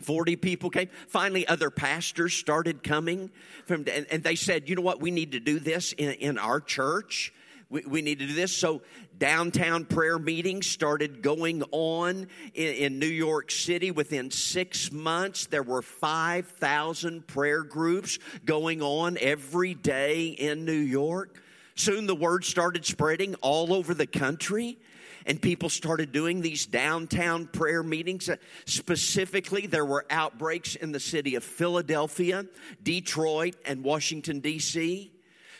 40 0.00 0.34
people 0.34 0.70
came. 0.70 0.88
Finally, 1.06 1.46
other 1.46 1.70
pastors 1.70 2.34
started 2.34 2.82
coming 2.82 3.30
from, 3.66 3.84
and, 3.88 4.08
and 4.10 4.24
they 4.24 4.34
said, 4.34 4.68
you 4.68 4.74
know 4.74 4.82
what, 4.82 5.00
we 5.00 5.12
need 5.12 5.30
to 5.30 5.40
do 5.40 5.60
this 5.60 5.92
in, 5.92 6.14
in 6.14 6.36
our 6.36 6.60
church. 6.60 7.32
We, 7.72 7.80
we 7.86 8.02
need 8.02 8.18
to 8.18 8.26
do 8.26 8.34
this. 8.34 8.54
So, 8.54 8.82
downtown 9.16 9.86
prayer 9.86 10.18
meetings 10.18 10.66
started 10.66 11.22
going 11.22 11.62
on 11.70 12.28
in, 12.52 12.74
in 12.74 12.98
New 12.98 13.06
York 13.06 13.50
City. 13.50 13.90
Within 13.90 14.30
six 14.30 14.92
months, 14.92 15.46
there 15.46 15.62
were 15.62 15.80
5,000 15.80 17.26
prayer 17.26 17.62
groups 17.62 18.18
going 18.44 18.82
on 18.82 19.16
every 19.18 19.72
day 19.72 20.26
in 20.26 20.66
New 20.66 20.72
York. 20.72 21.42
Soon 21.74 22.06
the 22.06 22.14
word 22.14 22.44
started 22.44 22.84
spreading 22.84 23.36
all 23.36 23.72
over 23.72 23.94
the 23.94 24.06
country 24.06 24.76
and 25.24 25.40
people 25.40 25.70
started 25.70 26.12
doing 26.12 26.42
these 26.42 26.66
downtown 26.66 27.46
prayer 27.46 27.82
meetings. 27.82 28.28
Uh, 28.28 28.36
specifically, 28.66 29.66
there 29.66 29.86
were 29.86 30.04
outbreaks 30.10 30.74
in 30.74 30.92
the 30.92 31.00
city 31.00 31.36
of 31.36 31.44
Philadelphia, 31.44 32.44
Detroit, 32.82 33.56
and 33.64 33.82
Washington, 33.82 34.40
D.C. 34.40 35.11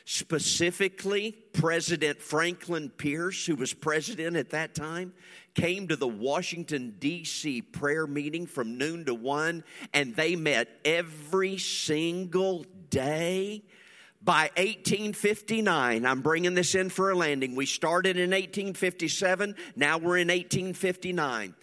Specifically, 0.04 1.32
President 1.52 2.21
Franklin 2.21 2.90
Pierce, 2.90 3.47
who 3.47 3.54
was 3.54 3.73
president 3.73 4.37
at 4.37 4.50
that 4.50 4.75
time, 4.75 5.12
came 5.54 5.88
to 5.88 5.97
the 5.97 6.09
Washington, 6.09 6.97
D.C. 6.99 7.62
prayer 7.62 8.06
meeting 8.06 8.47
from 8.47 8.78
noon 8.78 9.04
to 9.04 9.14
one, 9.14 9.62
and 9.92 10.16
they 10.16 10.35
met 10.35 10.68
every 10.85 11.59
single 11.59 12.66
day. 12.90 13.62
By 14.25 14.50
1859, 14.56 16.06
I'm 16.06 16.21
bringing 16.21 16.54
this 16.54 16.75
in 16.75 16.90
for 16.90 17.11
a 17.11 17.14
landing. 17.14 17.56
We 17.56 17.66
started 17.66 18.16
in 18.16 18.30
1857, 18.30 19.56
now 19.76 19.99
we're 19.99 20.18
in 20.18 20.28
1859 20.28 21.54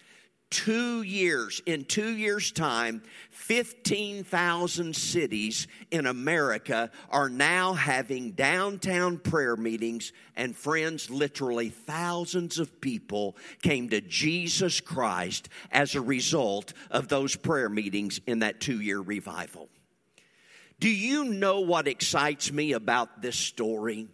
two 0.50 1.02
years, 1.02 1.62
in 1.64 1.84
two 1.84 2.10
years' 2.10 2.50
time, 2.50 3.02
15,000 3.30 4.94
cities 4.94 5.68
in 5.90 6.06
America 6.06 6.90
are 7.08 7.28
now 7.28 7.72
having 7.72 8.32
downtown 8.32 9.18
prayer 9.18 9.56
meetings. 9.56 10.12
And 10.36 10.54
friends, 10.56 11.08
literally 11.08 11.70
thousands 11.70 12.58
of 12.58 12.80
people 12.80 13.36
came 13.62 13.88
to 13.90 14.00
Jesus 14.00 14.80
Christ 14.80 15.48
as 15.70 15.94
a 15.94 16.00
result 16.00 16.72
of 16.90 17.08
those 17.08 17.36
prayer 17.36 17.68
meetings 17.68 18.20
in 18.26 18.40
that 18.40 18.60
two 18.60 18.80
year 18.80 19.00
revival. 19.00 19.68
Do 20.80 20.88
you 20.88 21.24
know 21.24 21.60
what 21.60 21.86
excites 21.86 22.50
me 22.50 22.72
about 22.72 23.22
this 23.22 23.36
story? 23.36 24.08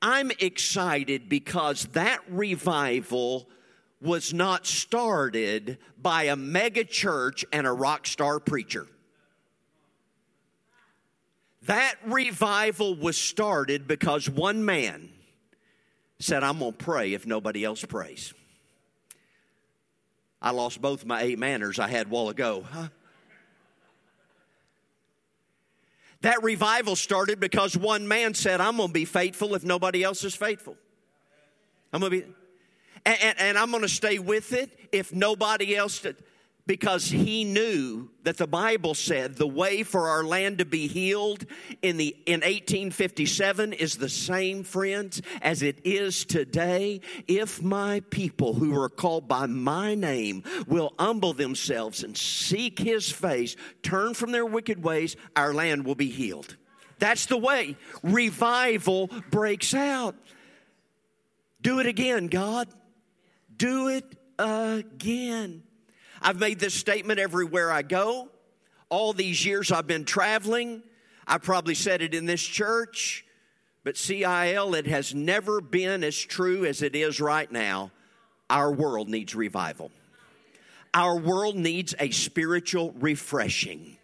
I'm 0.00 0.30
excited 0.40 1.28
because 1.28 1.84
that 1.92 2.20
revival 2.28 3.48
was 4.02 4.34
not 4.34 4.66
started 4.66 5.78
by 6.00 6.24
a 6.24 6.36
mega 6.36 6.84
church 6.84 7.44
and 7.52 7.66
a 7.66 7.72
rock 7.72 8.06
star 8.06 8.40
preacher. 8.40 8.86
That 11.66 11.94
revival 12.04 12.96
was 12.96 13.16
started 13.16 13.86
because 13.86 14.28
one 14.28 14.64
man 14.64 15.10
said, 16.18 16.42
I'm 16.42 16.58
going 16.58 16.72
to 16.72 16.78
pray 16.78 17.12
if 17.14 17.24
nobody 17.24 17.64
else 17.64 17.84
prays. 17.84 18.34
I 20.40 20.50
lost 20.50 20.82
both 20.82 21.04
my 21.04 21.22
eight 21.22 21.38
manners 21.38 21.78
I 21.78 21.86
had 21.86 22.10
while 22.10 22.28
ago. 22.28 22.64
Huh? 22.68 22.88
That 26.22 26.42
revival 26.42 26.96
started 26.96 27.38
because 27.38 27.76
one 27.76 28.08
man 28.08 28.34
said, 28.34 28.60
I'm 28.60 28.76
going 28.76 28.88
to 28.88 28.92
be 28.92 29.04
faithful 29.04 29.54
if 29.54 29.64
nobody 29.64 30.02
else 30.02 30.24
is 30.24 30.34
faithful. 30.34 30.76
I'm 31.92 32.00
going 32.00 32.12
to 32.12 32.20
be 32.22 32.32
and, 33.04 33.18
and, 33.22 33.38
and 33.38 33.58
I'm 33.58 33.70
going 33.70 33.82
to 33.82 33.88
stay 33.88 34.18
with 34.18 34.52
it 34.52 34.70
if 34.92 35.12
nobody 35.12 35.76
else 35.76 36.00
did 36.00 36.16
because 36.66 37.06
he 37.06 37.42
knew 37.44 38.08
that 38.22 38.36
the 38.36 38.46
bible 38.46 38.94
said 38.94 39.34
the 39.34 39.46
way 39.46 39.82
for 39.82 40.08
our 40.08 40.22
land 40.22 40.58
to 40.58 40.64
be 40.64 40.86
healed 40.86 41.44
in 41.82 41.96
the 41.96 42.16
in 42.26 42.40
1857 42.40 43.72
is 43.72 43.96
the 43.96 44.08
same 44.08 44.62
friends 44.62 45.20
as 45.40 45.62
it 45.62 45.80
is 45.84 46.24
today. 46.24 47.00
If 47.26 47.60
my 47.62 48.00
people 48.10 48.54
who 48.54 48.80
are 48.80 48.88
called 48.88 49.26
by 49.26 49.46
my 49.46 49.94
name 49.94 50.44
will 50.66 50.94
humble 50.98 51.32
themselves 51.32 52.04
and 52.04 52.16
seek 52.16 52.78
his 52.78 53.10
face 53.10 53.56
turn 53.82 54.14
from 54.14 54.30
their 54.30 54.46
wicked 54.46 54.82
ways 54.82 55.16
our 55.34 55.52
land 55.52 55.84
will 55.84 55.94
be 55.94 56.10
healed. 56.10 56.56
That's 56.98 57.26
the 57.26 57.38
way 57.38 57.76
revival 58.04 59.08
breaks 59.30 59.74
out. 59.74 60.14
Do 61.60 61.80
it 61.80 61.86
again 61.86 62.28
god 62.28 62.68
do 63.56 63.88
it 63.88 64.04
again. 64.38 65.62
I've 66.20 66.38
made 66.38 66.58
this 66.58 66.74
statement 66.74 67.18
everywhere 67.18 67.70
I 67.70 67.82
go. 67.82 68.28
All 68.88 69.12
these 69.12 69.44
years 69.44 69.72
I've 69.72 69.86
been 69.86 70.04
traveling, 70.04 70.82
I 71.26 71.38
probably 71.38 71.74
said 71.74 72.02
it 72.02 72.14
in 72.14 72.26
this 72.26 72.42
church, 72.42 73.24
but 73.84 73.96
CIL, 73.96 74.74
it 74.74 74.86
has 74.86 75.14
never 75.14 75.60
been 75.60 76.04
as 76.04 76.16
true 76.16 76.64
as 76.64 76.82
it 76.82 76.94
is 76.94 77.20
right 77.20 77.50
now. 77.50 77.90
Our 78.50 78.70
world 78.70 79.08
needs 79.08 79.34
revival. 79.34 79.90
Our 80.94 81.18
world 81.18 81.56
needs 81.56 81.94
a 81.98 82.10
spiritual 82.10 82.92
refreshing. 83.00 83.96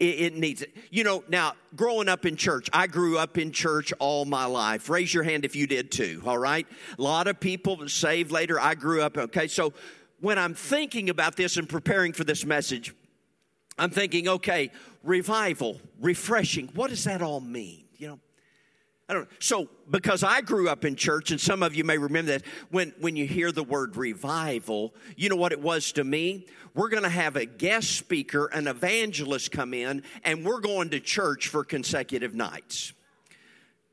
It, 0.00 0.20
it 0.20 0.34
needs 0.34 0.62
it. 0.62 0.74
You 0.90 1.04
know, 1.04 1.22
now, 1.28 1.52
growing 1.76 2.08
up 2.08 2.26
in 2.26 2.34
church, 2.34 2.68
I 2.72 2.86
grew 2.86 3.18
up 3.18 3.38
in 3.38 3.52
church 3.52 3.92
all 3.98 4.24
my 4.24 4.46
life. 4.46 4.88
Raise 4.88 5.12
your 5.12 5.22
hand 5.22 5.44
if 5.44 5.54
you 5.54 5.66
did 5.66 5.92
too, 5.92 6.22
all 6.26 6.38
right? 6.38 6.66
A 6.98 7.02
lot 7.02 7.28
of 7.28 7.38
people 7.38 7.86
saved 7.88 8.32
later. 8.32 8.58
I 8.58 8.74
grew 8.74 9.02
up, 9.02 9.16
okay? 9.16 9.46
So 9.46 9.74
when 10.20 10.38
I'm 10.38 10.54
thinking 10.54 11.10
about 11.10 11.36
this 11.36 11.58
and 11.58 11.68
preparing 11.68 12.12
for 12.14 12.24
this 12.24 12.44
message, 12.44 12.94
I'm 13.78 13.90
thinking, 13.90 14.26
okay, 14.28 14.70
revival, 15.02 15.80
refreshing, 16.00 16.68
what 16.74 16.90
does 16.90 17.04
that 17.04 17.22
all 17.22 17.40
mean? 17.40 17.84
I 19.10 19.12
don't. 19.12 19.28
So, 19.40 19.68
because 19.90 20.22
I 20.22 20.40
grew 20.40 20.68
up 20.68 20.84
in 20.84 20.94
church, 20.94 21.32
and 21.32 21.40
some 21.40 21.64
of 21.64 21.74
you 21.74 21.82
may 21.82 21.98
remember 21.98 22.30
that, 22.30 22.42
when, 22.70 22.94
when 23.00 23.16
you 23.16 23.26
hear 23.26 23.50
the 23.50 23.64
word 23.64 23.96
revival, 23.96 24.94
you 25.16 25.28
know 25.28 25.34
what 25.34 25.50
it 25.50 25.60
was 25.60 25.90
to 25.92 26.04
me? 26.04 26.46
We're 26.74 26.90
going 26.90 27.02
to 27.02 27.08
have 27.08 27.34
a 27.34 27.44
guest 27.44 27.90
speaker, 27.96 28.46
an 28.46 28.68
evangelist 28.68 29.50
come 29.50 29.74
in, 29.74 30.04
and 30.22 30.44
we're 30.44 30.60
going 30.60 30.90
to 30.90 31.00
church 31.00 31.48
for 31.48 31.64
consecutive 31.64 32.36
nights. 32.36 32.92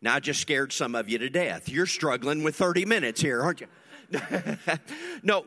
Now, 0.04 0.14
I 0.14 0.20
just 0.20 0.40
scared 0.40 0.72
some 0.72 0.94
of 0.94 1.10
you 1.10 1.18
to 1.18 1.32
death. 1.32 1.68
You're 1.68 1.88
struggling 1.88 2.44
with 2.44 2.56
30 2.56 2.86
minutes 2.86 3.20
here, 3.20 3.42
aren't 3.42 3.62
you? 3.62 3.68
no, 5.24 5.46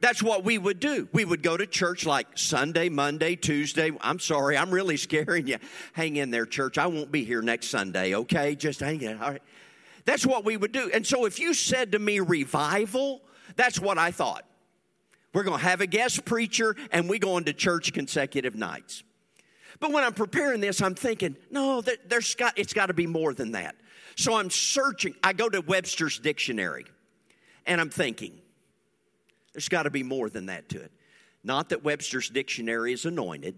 that's 0.00 0.22
what 0.22 0.44
we 0.44 0.58
would 0.58 0.80
do. 0.80 1.08
We 1.12 1.24
would 1.24 1.42
go 1.42 1.56
to 1.56 1.66
church 1.66 2.04
like 2.04 2.26
Sunday, 2.34 2.88
Monday, 2.88 3.36
Tuesday. 3.36 3.92
I'm 4.00 4.18
sorry, 4.18 4.56
I'm 4.56 4.70
really 4.70 4.96
scaring 5.08 5.46
you. 5.46 5.58
Hang 5.92 6.16
in 6.16 6.30
there, 6.30 6.46
church. 6.46 6.78
I 6.78 6.86
won't 6.86 7.12
be 7.12 7.24
here 7.24 7.42
next 7.42 7.68
Sunday, 7.68 8.14
okay? 8.14 8.54
Just 8.54 8.80
hang 8.80 9.00
in. 9.00 9.20
All 9.20 9.30
right. 9.30 9.42
That's 10.04 10.26
what 10.26 10.44
we 10.44 10.56
would 10.56 10.72
do. 10.72 10.90
And 10.92 11.06
so 11.06 11.24
if 11.26 11.38
you 11.38 11.54
said 11.54 11.92
to 11.92 11.98
me 11.98 12.20
revival, 12.20 13.22
that's 13.54 13.78
what 13.78 13.98
I 13.98 14.10
thought. 14.10 14.44
We're 15.32 15.44
going 15.44 15.60
to 15.60 15.64
have 15.64 15.80
a 15.80 15.86
guest 15.86 16.24
preacher 16.24 16.76
and 16.90 17.08
we 17.08 17.18
go 17.18 17.38
into 17.38 17.52
church 17.52 17.92
consecutive 17.92 18.54
nights. 18.54 19.02
But 19.80 19.92
when 19.92 20.04
I'm 20.04 20.12
preparing 20.12 20.60
this, 20.60 20.82
I'm 20.82 20.94
thinking, 20.94 21.36
no, 21.50 21.80
there's 21.80 22.34
got, 22.34 22.58
it's 22.58 22.72
got 22.72 22.86
to 22.86 22.94
be 22.94 23.06
more 23.06 23.32
than 23.32 23.52
that. 23.52 23.76
So 24.16 24.34
I'm 24.34 24.50
searching. 24.50 25.14
I 25.22 25.32
go 25.32 25.48
to 25.48 25.60
Webster's 25.60 26.18
dictionary 26.18 26.84
and 27.66 27.80
I'm 27.80 27.90
thinking, 27.90 28.40
there's 29.52 29.68
got 29.68 29.84
to 29.84 29.90
be 29.90 30.02
more 30.02 30.30
than 30.30 30.46
that 30.46 30.68
to 30.70 30.80
it. 30.80 30.92
Not 31.44 31.70
that 31.70 31.82
Webster's 31.84 32.28
dictionary 32.28 32.92
is 32.92 33.04
anointed, 33.04 33.56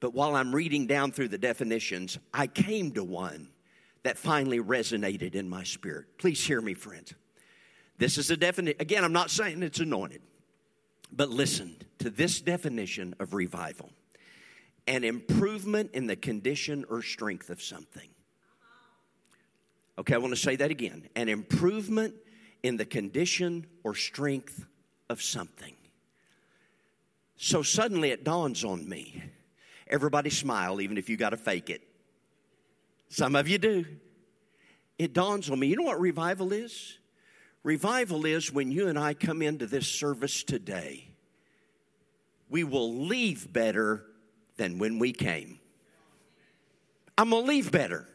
but 0.00 0.14
while 0.14 0.34
I'm 0.34 0.54
reading 0.54 0.86
down 0.86 1.12
through 1.12 1.28
the 1.28 1.38
definitions, 1.38 2.18
I 2.32 2.46
came 2.46 2.92
to 2.92 3.04
one 3.04 3.48
that 4.02 4.18
finally 4.18 4.60
resonated 4.60 5.34
in 5.34 5.48
my 5.48 5.64
spirit. 5.64 6.06
Please 6.18 6.44
hear 6.44 6.60
me, 6.60 6.74
friends. 6.74 7.14
This 7.98 8.18
is 8.18 8.30
a 8.30 8.36
definition. 8.36 8.76
Again, 8.80 9.04
I'm 9.04 9.12
not 9.12 9.30
saying 9.30 9.62
it's 9.62 9.80
anointed, 9.80 10.22
but 11.12 11.30
listen 11.30 11.76
to 11.98 12.10
this 12.10 12.40
definition 12.40 13.14
of 13.18 13.34
revival 13.34 13.90
an 14.88 15.02
improvement 15.02 15.90
in 15.94 16.06
the 16.06 16.14
condition 16.14 16.84
or 16.88 17.02
strength 17.02 17.50
of 17.50 17.60
something. 17.60 18.08
Okay, 19.98 20.14
I 20.14 20.18
want 20.18 20.32
to 20.32 20.40
say 20.40 20.56
that 20.56 20.70
again 20.70 21.08
an 21.16 21.28
improvement 21.28 22.14
in 22.66 22.76
the 22.76 22.84
condition 22.84 23.66
or 23.84 23.94
strength 23.94 24.66
of 25.08 25.22
something. 25.22 25.74
So 27.36 27.62
suddenly 27.62 28.10
it 28.10 28.24
dawns 28.24 28.64
on 28.64 28.88
me. 28.88 29.22
Everybody 29.88 30.30
smile, 30.30 30.80
even 30.80 30.98
if 30.98 31.08
you 31.08 31.16
got 31.16 31.30
to 31.30 31.36
fake 31.36 31.70
it. 31.70 31.82
Some 33.08 33.36
of 33.36 33.46
you 33.46 33.58
do. 33.58 33.84
It 34.98 35.12
dawns 35.12 35.48
on 35.50 35.60
me. 35.60 35.68
You 35.68 35.76
know 35.76 35.84
what 35.84 36.00
revival 36.00 36.52
is? 36.52 36.98
Revival 37.62 38.26
is 38.26 38.52
when 38.52 38.70
you 38.70 38.88
and 38.88 38.98
I 38.98 39.14
come 39.14 39.42
into 39.42 39.66
this 39.66 39.86
service 39.86 40.42
today, 40.42 41.08
we 42.48 42.64
will 42.64 43.06
leave 43.06 43.52
better 43.52 44.04
than 44.56 44.78
when 44.78 44.98
we 44.98 45.12
came. 45.12 45.58
I'm 47.18 47.30
going 47.30 47.44
to 47.44 47.48
leave 47.48 47.70
better. 47.70 48.08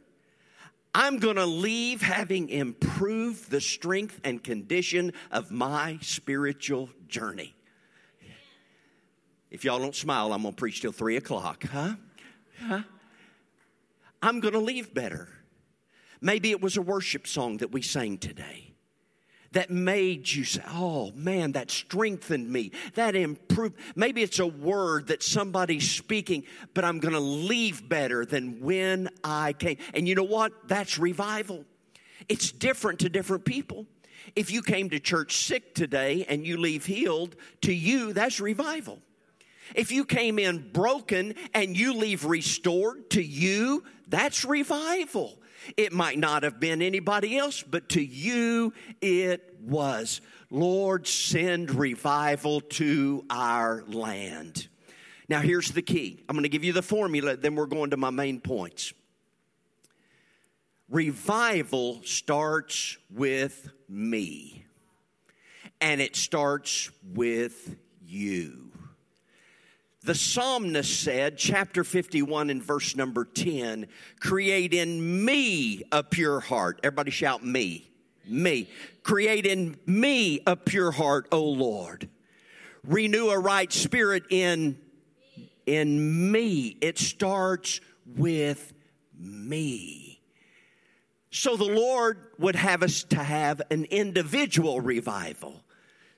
I'm 0.93 1.19
going 1.19 1.37
to 1.37 1.45
leave 1.45 2.01
having 2.01 2.49
improved 2.49 3.49
the 3.49 3.61
strength 3.61 4.19
and 4.23 4.43
condition 4.43 5.13
of 5.31 5.51
my 5.51 5.99
spiritual 6.01 6.89
journey. 7.07 7.53
If 9.49 9.63
y'all 9.63 9.79
don't 9.79 9.95
smile, 9.95 10.33
I'm 10.33 10.41
going 10.41 10.53
to 10.53 10.57
preach 10.57 10.81
till 10.81 10.91
three 10.91 11.17
o'clock, 11.17 11.63
huh? 11.63 11.95
Huh? 12.59 12.81
I'm 14.21 14.39
going 14.39 14.53
to 14.53 14.59
leave 14.59 14.93
better. 14.93 15.29
Maybe 16.19 16.51
it 16.51 16.61
was 16.61 16.77
a 16.77 16.81
worship 16.81 17.25
song 17.25 17.57
that 17.57 17.71
we 17.71 17.81
sang 17.81 18.17
today 18.17 18.70
that 19.51 19.69
made 19.69 20.31
you 20.31 20.43
say, 20.43 20.61
Oh 20.67 21.11
man, 21.11 21.53
that 21.53 21.69
strengthened 21.71 22.49
me. 22.49 22.71
That 22.95 23.15
improved. 23.15 23.75
Maybe 23.95 24.21
it's 24.23 24.39
a 24.39 24.47
word 24.47 25.07
that 25.07 25.23
somebody's 25.23 25.89
speaking, 25.89 26.43
but 26.73 26.85
I'm 26.85 26.99
going 26.99 27.13
to 27.13 27.19
leave 27.19 27.87
better 27.87 28.25
than 28.25 28.61
when 28.61 29.09
I 29.23 29.53
came. 29.53 29.77
And 29.93 30.07
you 30.07 30.15
know 30.15 30.23
what? 30.23 30.67
That's 30.67 30.97
revival. 30.97 31.65
It's 32.29 32.51
different 32.51 32.99
to 32.99 33.09
different 33.09 33.45
people. 33.45 33.85
If 34.35 34.51
you 34.51 34.61
came 34.61 34.89
to 34.91 34.99
church 34.99 35.37
sick 35.37 35.73
today 35.75 36.25
and 36.29 36.45
you 36.45 36.57
leave 36.57 36.85
healed, 36.85 37.35
to 37.61 37.73
you, 37.73 38.13
that's 38.13 38.39
revival. 38.39 38.99
If 39.75 39.91
you 39.91 40.05
came 40.05 40.37
in 40.37 40.71
broken 40.71 41.35
and 41.53 41.77
you 41.77 41.93
leave 41.93 42.25
restored, 42.25 43.09
to 43.11 43.23
you, 43.23 43.83
that's 44.07 44.45
revival. 44.45 45.37
It 45.77 45.93
might 45.93 46.17
not 46.17 46.43
have 46.43 46.59
been 46.59 46.81
anybody 46.81 47.37
else, 47.37 47.63
but 47.63 47.89
to 47.89 48.03
you 48.03 48.73
it 49.01 49.55
was. 49.61 50.21
Lord, 50.49 51.07
send 51.07 51.73
revival 51.73 52.61
to 52.61 53.25
our 53.29 53.83
land. 53.87 54.67
Now, 55.29 55.39
here's 55.39 55.71
the 55.71 55.81
key. 55.81 56.23
I'm 56.27 56.35
going 56.35 56.43
to 56.43 56.49
give 56.49 56.63
you 56.63 56.73
the 56.73 56.81
formula, 56.81 57.37
then 57.37 57.55
we're 57.55 57.65
going 57.65 57.91
to 57.91 57.97
my 57.97 58.09
main 58.09 58.41
points. 58.41 58.93
Revival 60.89 62.01
starts 62.03 62.97
with 63.09 63.69
me, 63.87 64.65
and 65.79 66.01
it 66.01 66.17
starts 66.17 66.91
with 67.13 67.77
you. 68.05 68.60
The 70.03 70.15
psalmist 70.15 71.03
said, 71.03 71.37
chapter 71.37 71.83
51 71.83 72.49
and 72.49 72.63
verse 72.63 72.95
number 72.95 73.23
10, 73.23 73.85
create 74.19 74.73
in 74.73 75.23
me 75.23 75.83
a 75.91 76.01
pure 76.01 76.39
heart. 76.39 76.79
Everybody 76.83 77.11
shout 77.11 77.45
me. 77.45 77.87
Me. 78.25 78.67
Create 79.03 79.45
in 79.45 79.77
me 79.85 80.41
a 80.47 80.55
pure 80.55 80.91
heart, 80.91 81.27
O 81.31 81.43
Lord. 81.43 82.09
Renew 82.83 83.29
a 83.29 83.37
right 83.37 83.71
spirit 83.71 84.23
in, 84.31 84.79
in 85.67 86.31
me. 86.31 86.77
It 86.81 86.97
starts 86.97 87.79
with 88.05 88.73
me. 89.19 90.19
So 91.29 91.55
the 91.55 91.63
Lord 91.65 92.17
would 92.39 92.55
have 92.55 92.81
us 92.81 93.03
to 93.03 93.17
have 93.17 93.61
an 93.69 93.85
individual 93.85 94.81
revival. 94.81 95.61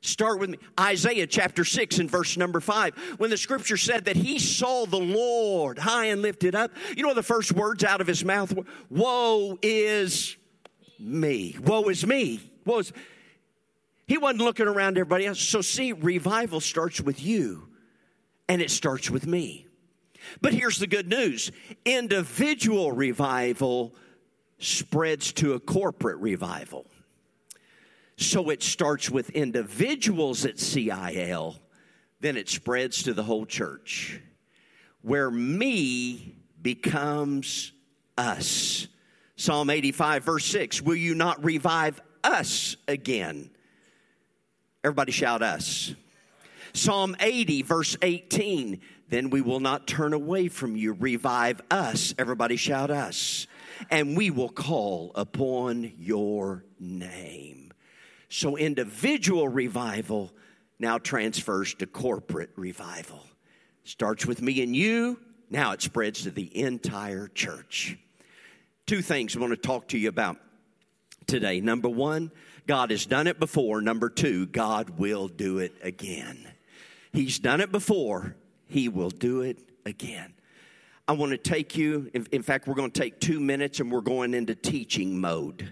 Start 0.04 0.38
with 0.42 0.50
me. 0.50 0.58
Isaiah 0.78 1.26
chapter 1.26 1.63
6 1.63 2.00
and 2.00 2.12
verse 2.12 2.36
number 2.36 2.60
5. 2.60 3.16
When 3.20 3.30
the 3.30 3.38
scripture 3.38 3.78
said 3.78 4.04
that 4.06 4.18
he 4.18 4.38
saw 4.38 4.86
the 4.86 5.00
Lord 5.00 5.80
high 5.80 6.08
and 6.08 6.22
lifted 6.22 6.56
up, 6.56 6.72
you 6.98 7.04
know 7.04 7.13
the 7.13 7.24
first 7.24 7.54
words 7.54 7.86
out 7.86 8.02
of 8.02 8.08
his 8.08 8.26
mouth 8.26 8.54
were, 8.54 8.66
Woe 8.89 9.58
is 9.62 10.36
me. 11.00 11.56
Woe 11.63 11.84
is 11.84 12.06
me. 12.06 12.42
Woe 12.66 12.80
is. 12.80 12.92
He 14.06 14.18
wasn't 14.18 14.42
looking 14.42 14.68
around 14.68 14.98
everybody 14.98 15.26
else. 15.26 15.39
So, 15.39 15.62
see, 15.62 15.94
revival 15.94 16.60
starts 16.60 17.00
with 17.00 17.24
you, 17.24 17.70
and 18.50 18.62
it 18.62 18.72
starts 18.72 19.10
with 19.10 19.26
me. 19.26 19.68
But 20.42 20.54
here's 20.54 20.80
the 20.80 20.88
good 20.88 21.08
news 21.08 21.50
individual 21.86 22.92
revival 22.92 23.96
spreads 24.60 25.32
to 25.34 25.54
a 25.54 25.62
corporate 25.62 26.18
revival. 26.18 26.88
So 28.23 28.49
it 28.49 28.63
starts 28.63 29.09
with 29.09 29.31
individuals 29.31 30.45
at 30.45 30.57
CIL, 30.57 31.57
then 32.21 32.38
it 32.38 32.47
spreads 32.47 33.03
to 33.03 33.13
the 33.13 33.21
whole 33.21 33.45
church, 33.45 34.21
where 35.01 35.29
me 35.29 36.38
becomes 36.62 37.73
us. 38.17 38.88
Psalm 39.36 39.69
85, 39.69 40.23
verse 40.23 40.45
6 40.45 40.81
Will 40.81 40.95
you 40.95 41.15
not 41.15 41.43
revive 41.43 42.01
us 42.23 42.77
again? 42.88 43.49
Everybody 44.86 45.12
shout 45.12 45.41
us. 45.41 45.93
Psalm 46.71 47.17
80, 47.19 47.62
verse 47.63 47.97
18 48.01 48.79
Then 49.09 49.31
we 49.31 49.41
will 49.41 49.59
not 49.59 49.86
turn 49.86 50.13
away 50.13 50.47
from 50.47 50.77
you. 50.77 50.93
Revive 50.93 51.62
us. 51.69 52.15
Everybody 52.17 52.55
shout 52.55 52.89
us. 52.89 53.47
And 53.91 54.15
we 54.15 54.31
will 54.31 54.49
call 54.49 55.12
upon 55.13 55.91
your 55.97 56.63
name. 56.79 57.72
So 58.34 58.58
individual 58.58 59.48
revival 59.48 60.32
now 60.80 60.98
transfers 60.98 61.76
to 61.76 61.86
corporate 61.86 62.50
revival. 62.56 63.24
Starts 63.84 64.26
with 64.26 64.41
me 64.41 64.63
and 64.63 64.76
you, 64.76 65.19
now 65.52 65.74
it 65.74 65.84
spreads 65.84 66.24
to 66.24 66.32
the 66.32 66.58
entire 66.58 67.28
church. 67.28 67.96
Two 68.88 69.04
things 69.04 69.38
I 69.38 69.39
want 69.39 69.52
to 69.52 69.58
talk 69.58 69.89
to 69.89 70.00
you 70.00 70.10
about 70.10 70.38
today. 71.28 71.62
Number 71.62 71.89
one, 71.89 72.32
God 72.65 72.89
has 72.89 73.06
done 73.06 73.28
it 73.28 73.39
before. 73.39 73.82
Number 73.82 74.10
two, 74.10 74.48
God 74.48 74.98
will 74.98 75.28
do 75.28 75.60
it 75.60 75.76
again. 75.84 76.52
He's 77.12 77.38
done 77.38 77.62
it 77.62 77.72
before, 77.72 78.36
He 78.65 78.89
will 78.89 79.12
do 79.12 79.41
it 79.41 79.60
again. 79.86 80.34
I 81.08 81.12
want 81.12 81.34
to 81.34 81.38
take 81.38 81.78
you, 81.78 82.10
in, 82.15 82.41
fact, 82.41 82.67
we're 82.67 82.74
going 82.74 82.89
to 82.89 83.00
take 83.00 83.19
two 83.19 83.39
minutes 83.39 83.80
and 83.80 83.91
we're 83.91 84.02
going 84.02 84.34
into 84.34 84.56
teaching 84.56 85.22
mode. 85.22 85.72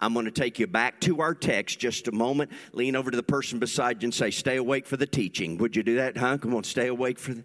I'm 0.00 0.12
going 0.12 0.26
to 0.26 0.30
take 0.30 0.58
you 0.58 0.66
back 0.66 1.00
to 1.02 1.20
our 1.20 1.34
text 1.34 1.78
just 1.78 2.08
a 2.08 2.12
moment. 2.12 2.50
Lean 2.72 2.96
over 2.96 3.10
to 3.10 3.16
the 3.16 3.22
person 3.22 3.58
beside 3.58 4.02
you 4.02 4.06
and 4.06 4.14
say, 4.14 4.30
Stay 4.30 4.56
awake 4.56 4.86
for 4.86 4.96
the 4.96 5.06
teaching. 5.06 5.56
Would 5.58 5.76
you 5.76 5.82
do 5.82 5.96
that, 5.96 6.16
huh? 6.16 6.38
Come 6.38 6.54
on, 6.54 6.64
stay 6.64 6.88
awake 6.88 7.18
for 7.18 7.34
the. 7.34 7.44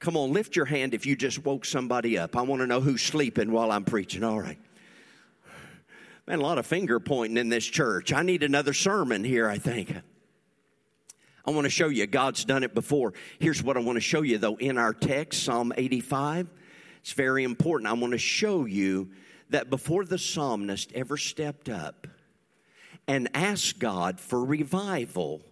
Come 0.00 0.16
on, 0.16 0.32
lift 0.32 0.56
your 0.56 0.64
hand 0.64 0.94
if 0.94 1.04
you 1.04 1.14
just 1.14 1.44
woke 1.44 1.66
somebody 1.66 2.16
up. 2.16 2.34
I 2.34 2.42
want 2.42 2.60
to 2.60 2.66
know 2.66 2.80
who's 2.80 3.02
sleeping 3.02 3.52
while 3.52 3.70
I'm 3.70 3.84
preaching. 3.84 4.24
All 4.24 4.40
right. 4.40 4.58
Man, 6.26 6.38
a 6.38 6.42
lot 6.42 6.58
of 6.58 6.64
finger 6.64 6.98
pointing 7.00 7.36
in 7.36 7.50
this 7.50 7.66
church. 7.66 8.12
I 8.12 8.22
need 8.22 8.42
another 8.42 8.72
sermon 8.72 9.24
here, 9.24 9.48
I 9.48 9.58
think. 9.58 9.94
I 11.44 11.50
want 11.50 11.64
to 11.64 11.70
show 11.70 11.88
you 11.88 12.06
God's 12.06 12.44
done 12.44 12.62
it 12.62 12.74
before. 12.74 13.12
Here's 13.38 13.62
what 13.62 13.76
I 13.76 13.80
want 13.80 13.96
to 13.96 14.00
show 14.00 14.22
you, 14.22 14.38
though, 14.38 14.56
in 14.56 14.78
our 14.78 14.94
text, 14.94 15.42
Psalm 15.42 15.72
85. 15.76 16.48
It's 17.00 17.12
very 17.12 17.44
important. 17.44 17.90
I 17.90 17.94
want 17.94 18.12
to 18.12 18.18
show 18.18 18.64
you 18.64 19.10
that 19.50 19.70
before 19.70 20.04
the 20.04 20.18
psalmist 20.18 20.92
ever 20.92 21.16
stepped 21.16 21.68
up 21.68 22.06
and 23.06 23.28
asked 23.34 23.78
God 23.78 24.20
for 24.20 24.44
revival. 24.44 25.42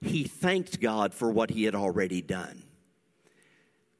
He 0.00 0.24
thanked 0.24 0.80
God 0.80 1.14
for 1.14 1.30
what 1.30 1.50
he 1.50 1.64
had 1.64 1.74
already 1.74 2.22
done. 2.22 2.64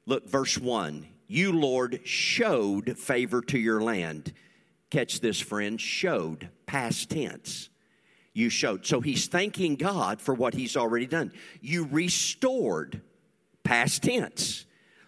Look, 0.07 0.29
verse 0.29 0.59
1 0.59 1.07
You, 1.27 1.53
Lord, 1.53 2.01
showed 2.05 2.97
favor 2.99 3.43
to 3.43 3.59
your 3.59 3.83
land. 3.83 4.33
Catch 4.91 5.21
this, 5.21 5.41
friend, 5.41 5.81
showed, 5.81 6.51
past 6.67 7.11
tense. 7.11 7.71
You 8.35 8.51
showed. 8.51 8.87
So 8.87 9.01
he's 9.01 9.27
thanking 9.27 9.77
God 9.77 10.21
for 10.21 10.35
what 10.35 10.55
he's 10.55 10.77
already 10.77 11.07
done. 11.07 11.33
You 11.61 11.89
restored, 11.91 13.01
past 13.63 14.03
tense. 14.03 14.65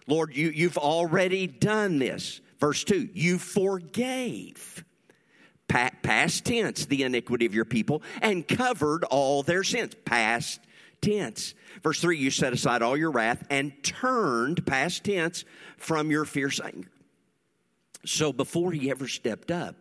Lord, 0.07 0.35
you, 0.35 0.49
you've 0.49 0.77
already 0.77 1.47
done 1.47 1.97
this. 1.99 2.41
Verse 2.59 2.83
2 2.83 3.09
You 3.13 3.37
forgave, 3.37 4.83
past 5.67 6.45
tense, 6.45 6.85
the 6.85 7.03
iniquity 7.03 7.45
of 7.45 7.53
your 7.53 7.65
people 7.65 8.01
and 8.21 8.47
covered 8.47 9.03
all 9.05 9.43
their 9.43 9.63
sins. 9.63 9.93
Past 10.05 10.59
tense. 11.01 11.53
Verse 11.83 11.99
3 11.99 12.17
You 12.17 12.31
set 12.31 12.53
aside 12.53 12.81
all 12.81 12.97
your 12.97 13.11
wrath 13.11 13.43
and 13.49 13.71
turned, 13.83 14.65
past 14.65 15.03
tense, 15.03 15.45
from 15.77 16.11
your 16.11 16.25
fierce 16.25 16.59
anger. 16.59 16.89
So 18.05 18.31
before 18.31 18.71
he 18.71 18.91
ever 18.91 19.07
stepped 19.07 19.51
up, 19.51 19.75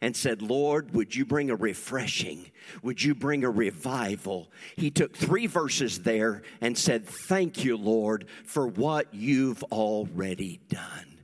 and 0.00 0.16
said, 0.16 0.42
Lord, 0.42 0.92
would 0.94 1.14
you 1.14 1.24
bring 1.24 1.50
a 1.50 1.56
refreshing? 1.56 2.50
Would 2.82 3.02
you 3.02 3.14
bring 3.14 3.44
a 3.44 3.50
revival? 3.50 4.50
He 4.76 4.90
took 4.90 5.16
three 5.16 5.46
verses 5.46 6.00
there 6.00 6.42
and 6.60 6.76
said, 6.76 7.06
Thank 7.06 7.64
you, 7.64 7.76
Lord, 7.76 8.26
for 8.44 8.66
what 8.66 9.12
you've 9.14 9.62
already 9.64 10.60
done. 10.68 11.15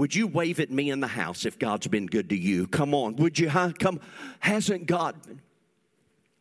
Would 0.00 0.14
you 0.14 0.26
wave 0.26 0.60
at 0.60 0.70
me 0.70 0.88
in 0.88 1.00
the 1.00 1.06
house 1.06 1.44
if 1.44 1.58
God's 1.58 1.86
been 1.86 2.06
good 2.06 2.30
to 2.30 2.34
you? 2.34 2.66
Come 2.66 2.94
on, 2.94 3.16
would 3.16 3.38
you? 3.38 3.50
Huh? 3.50 3.72
Come, 3.78 4.00
hasn't 4.38 4.86
God 4.86 5.22
been? 5.26 5.42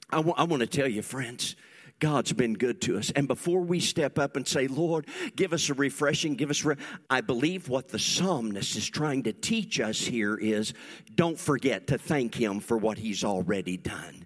I, 0.09 0.15
w- 0.15 0.33
I 0.37 0.45
want 0.45 0.61
to 0.61 0.67
tell 0.67 0.87
you, 0.87 1.01
friends, 1.01 1.57
God's 1.99 2.31
been 2.31 2.53
good 2.53 2.79
to 2.83 2.97
us. 2.97 3.11
And 3.11 3.27
before 3.27 3.59
we 3.59 3.81
step 3.81 4.17
up 4.17 4.37
and 4.37 4.47
say, 4.47 4.67
Lord, 4.67 5.07
give 5.35 5.51
us 5.51 5.69
a 5.69 5.73
refreshing, 5.73 6.35
give 6.35 6.49
us, 6.49 6.63
re-, 6.63 6.77
I 7.09 7.19
believe 7.19 7.67
what 7.67 7.89
the 7.89 7.99
psalmist 7.99 8.77
is 8.77 8.87
trying 8.87 9.23
to 9.23 9.33
teach 9.33 9.81
us 9.81 9.99
here 9.99 10.37
is 10.37 10.73
don't 11.13 11.37
forget 11.37 11.87
to 11.87 11.97
thank 11.97 12.35
Him 12.35 12.61
for 12.61 12.77
what 12.77 12.97
He's 12.97 13.25
already 13.25 13.75
done. 13.75 14.25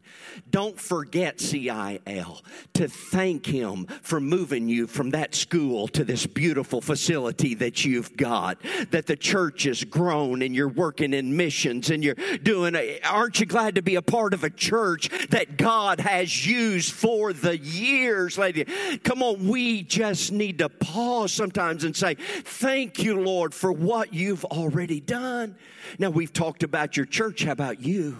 Don't 0.50 0.80
forget, 0.80 1.40
CIL, 1.40 2.42
to 2.74 2.88
thank 2.88 3.46
Him 3.46 3.86
for 4.02 4.20
moving 4.20 4.68
you 4.70 4.88
from 4.88 5.12
that 5.12 5.36
school 5.36 5.88
to 5.90 6.04
this 6.04 6.26
beautiful 6.26 6.82
facility 6.82 7.54
that 7.56 7.86
you've 7.86 8.16
got, 8.18 8.60
that 8.92 9.08
the 9.08 9.16
church 9.16 9.64
has 9.64 9.84
grown 9.84 10.42
and 10.42 10.56
you're 10.56 10.68
working 10.68 11.14
in 11.14 11.36
missions 11.36 11.90
and 11.90 12.04
you're 12.04 12.16
doing, 12.44 12.76
a, 12.76 13.00
aren't 13.02 13.40
you 13.40 13.46
glad 13.46 13.76
to 13.76 13.82
be 13.82 13.96
a 13.96 14.02
part 14.02 14.34
of 14.34 14.44
a 14.44 14.50
church 14.50 15.10
that 15.30 15.58
God 15.58 16.00
has 16.00 16.46
used 16.46 16.92
for 16.94 17.34
the 17.34 17.58
years, 17.58 18.38
lady? 18.38 18.66
Come 19.04 19.22
on, 19.22 19.48
we 19.48 19.84
just 19.84 20.32
need 20.32 20.60
to 20.60 20.70
pause 20.70 21.32
sometimes 21.32 21.84
and 21.84 21.96
say, 21.96 22.16
Thank 22.16 23.04
you, 23.04 23.22
Lord, 23.22 23.54
for 23.54 23.72
what 23.72 24.14
you've 24.14 24.46
already 24.46 25.00
done. 25.00 25.56
Now, 26.00 26.10
we've 26.10 26.34
talked 26.34 26.64
about 26.64 26.98
your 26.98 27.06
church. 27.06 27.44
How 27.44 27.52
about 27.52 27.82
you? 27.82 28.18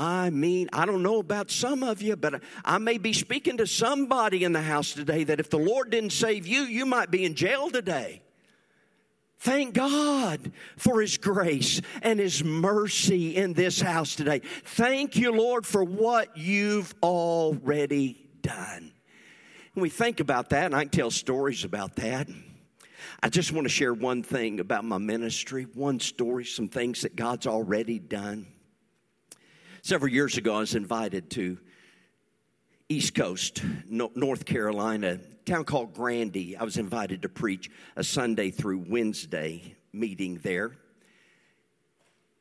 I 0.00 0.30
mean, 0.30 0.70
I 0.72 0.86
don't 0.86 1.02
know 1.02 1.18
about 1.18 1.50
some 1.50 1.82
of 1.82 2.00
you, 2.00 2.16
but 2.16 2.40
I 2.64 2.78
may 2.78 2.96
be 2.96 3.12
speaking 3.12 3.58
to 3.58 3.66
somebody 3.66 4.44
in 4.44 4.52
the 4.54 4.62
house 4.62 4.94
today 4.94 5.24
that 5.24 5.40
if 5.40 5.50
the 5.50 5.58
Lord 5.58 5.90
didn't 5.90 6.12
save 6.12 6.46
you, 6.46 6.62
you 6.62 6.86
might 6.86 7.10
be 7.10 7.26
in 7.26 7.34
jail 7.34 7.68
today. 7.68 8.22
Thank 9.40 9.74
God 9.74 10.52
for 10.78 11.02
His 11.02 11.18
grace 11.18 11.82
and 12.00 12.18
His 12.18 12.42
mercy 12.42 13.36
in 13.36 13.52
this 13.52 13.78
house 13.78 14.16
today. 14.16 14.40
Thank 14.64 15.16
you, 15.16 15.32
Lord, 15.32 15.66
for 15.66 15.84
what 15.84 16.34
you've 16.34 16.94
already 17.02 18.26
done. 18.40 18.92
When 19.74 19.82
we 19.82 19.90
think 19.90 20.20
about 20.20 20.48
that, 20.48 20.64
and 20.64 20.74
I 20.74 20.84
can 20.84 20.92
tell 20.92 21.10
stories 21.10 21.64
about 21.64 21.96
that. 21.96 22.26
I 23.22 23.28
just 23.28 23.52
want 23.52 23.66
to 23.66 23.70
share 23.70 23.92
one 23.92 24.22
thing 24.22 24.60
about 24.60 24.82
my 24.82 24.96
ministry, 24.96 25.64
one 25.74 26.00
story, 26.00 26.46
some 26.46 26.68
things 26.68 27.02
that 27.02 27.16
God's 27.16 27.46
already 27.46 27.98
done. 27.98 28.46
Several 29.82 30.12
years 30.12 30.36
ago, 30.36 30.56
I 30.56 30.60
was 30.60 30.74
invited 30.74 31.30
to 31.30 31.58
East 32.90 33.14
Coast, 33.14 33.62
North 33.88 34.44
Carolina, 34.44 35.18
town 35.46 35.64
called 35.64 35.94
Grandy. 35.94 36.54
I 36.56 36.64
was 36.64 36.76
invited 36.76 37.22
to 37.22 37.30
preach 37.30 37.70
a 37.96 38.04
Sunday 38.04 38.50
through 38.50 38.84
Wednesday 38.88 39.74
meeting 39.92 40.38
there. 40.42 40.72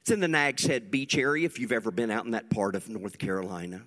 It's 0.01 0.11
in 0.11 0.19
the 0.19 0.27
Nags 0.27 0.65
Head 0.65 0.91
Beach 0.91 1.17
area, 1.17 1.45
if 1.45 1.59
you've 1.59 1.71
ever 1.71 1.91
been 1.91 2.11
out 2.11 2.25
in 2.25 2.31
that 2.31 2.49
part 2.49 2.75
of 2.75 2.89
North 2.89 3.17
Carolina. 3.17 3.83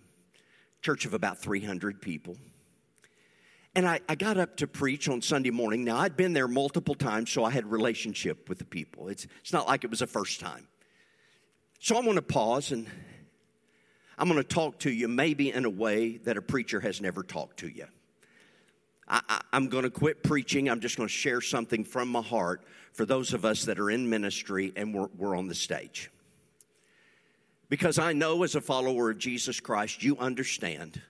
Church 0.80 1.04
of 1.04 1.12
about 1.12 1.38
300 1.38 2.00
people. 2.00 2.36
And 3.74 3.86
I, 3.86 4.00
I, 4.08 4.14
got 4.14 4.36
up 4.36 4.56
to 4.58 4.66
preach 4.66 5.08
on 5.08 5.22
Sunday 5.22 5.50
morning. 5.50 5.84
Now, 5.84 5.98
I'd 5.98 6.16
been 6.16 6.32
there 6.32 6.48
multiple 6.48 6.94
times, 6.94 7.30
so 7.30 7.44
I 7.44 7.50
had 7.50 7.70
relationship 7.70 8.48
with 8.48 8.58
the 8.58 8.64
people. 8.64 9.08
It's, 9.08 9.26
it's 9.40 9.52
not 9.52 9.66
like 9.66 9.84
it 9.84 9.90
was 9.90 10.00
the 10.00 10.06
first 10.06 10.40
time. 10.40 10.68
So 11.80 11.96
I'm 11.96 12.04
going 12.04 12.16
to 12.16 12.22
pause 12.22 12.72
and 12.72 12.86
I'm 14.18 14.28
going 14.28 14.42
to 14.42 14.48
talk 14.48 14.80
to 14.80 14.90
you 14.90 15.08
maybe 15.08 15.50
in 15.50 15.64
a 15.64 15.70
way 15.70 16.18
that 16.18 16.36
a 16.36 16.42
preacher 16.42 16.80
has 16.80 17.00
never 17.00 17.22
talked 17.22 17.58
to 17.60 17.68
you. 17.68 17.86
I, 19.08 19.42
am 19.52 19.68
going 19.68 19.84
to 19.84 19.90
quit 19.90 20.22
preaching. 20.22 20.70
I'm 20.70 20.80
just 20.80 20.96
going 20.96 21.08
to 21.08 21.12
share 21.12 21.40
something 21.40 21.84
from 21.84 22.08
my 22.08 22.22
heart 22.22 22.62
for 22.92 23.04
those 23.04 23.34
of 23.34 23.44
us 23.44 23.64
that 23.64 23.78
are 23.78 23.90
in 23.90 24.08
ministry 24.08 24.72
and 24.76 24.94
we're, 24.94 25.08
we're 25.16 25.36
on 25.36 25.48
the 25.48 25.54
stage. 25.54 26.10
Because 27.68 27.98
I 27.98 28.12
know 28.12 28.42
as 28.42 28.54
a 28.54 28.60
follower 28.60 29.10
of 29.10 29.18
Jesus 29.18 29.60
Christ, 29.60 30.02
you 30.02 30.16
understand 30.18 31.00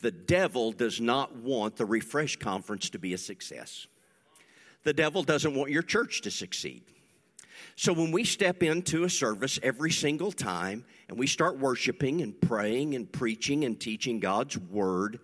the 0.00 0.10
devil 0.10 0.72
does 0.72 1.00
not 1.00 1.34
want 1.36 1.76
the 1.76 1.86
Refresh 1.86 2.36
Conference 2.36 2.90
to 2.90 2.98
be 2.98 3.14
a 3.14 3.18
success. 3.18 3.86
The 4.82 4.92
devil 4.92 5.22
doesn't 5.22 5.54
want 5.54 5.70
your 5.70 5.82
church 5.82 6.20
to 6.22 6.30
succeed. 6.30 6.82
So 7.76 7.92
when 7.92 8.12
we 8.12 8.24
step 8.24 8.62
into 8.62 9.04
a 9.04 9.10
service 9.10 9.58
every 9.62 9.90
single 9.90 10.30
time 10.30 10.84
and 11.08 11.18
we 11.18 11.26
start 11.26 11.58
worshiping 11.58 12.22
and 12.22 12.40
praying 12.40 12.94
and 12.94 13.10
preaching 13.10 13.64
and 13.64 13.78
teaching 13.78 14.20
God's 14.20 14.56
word, 14.58 15.20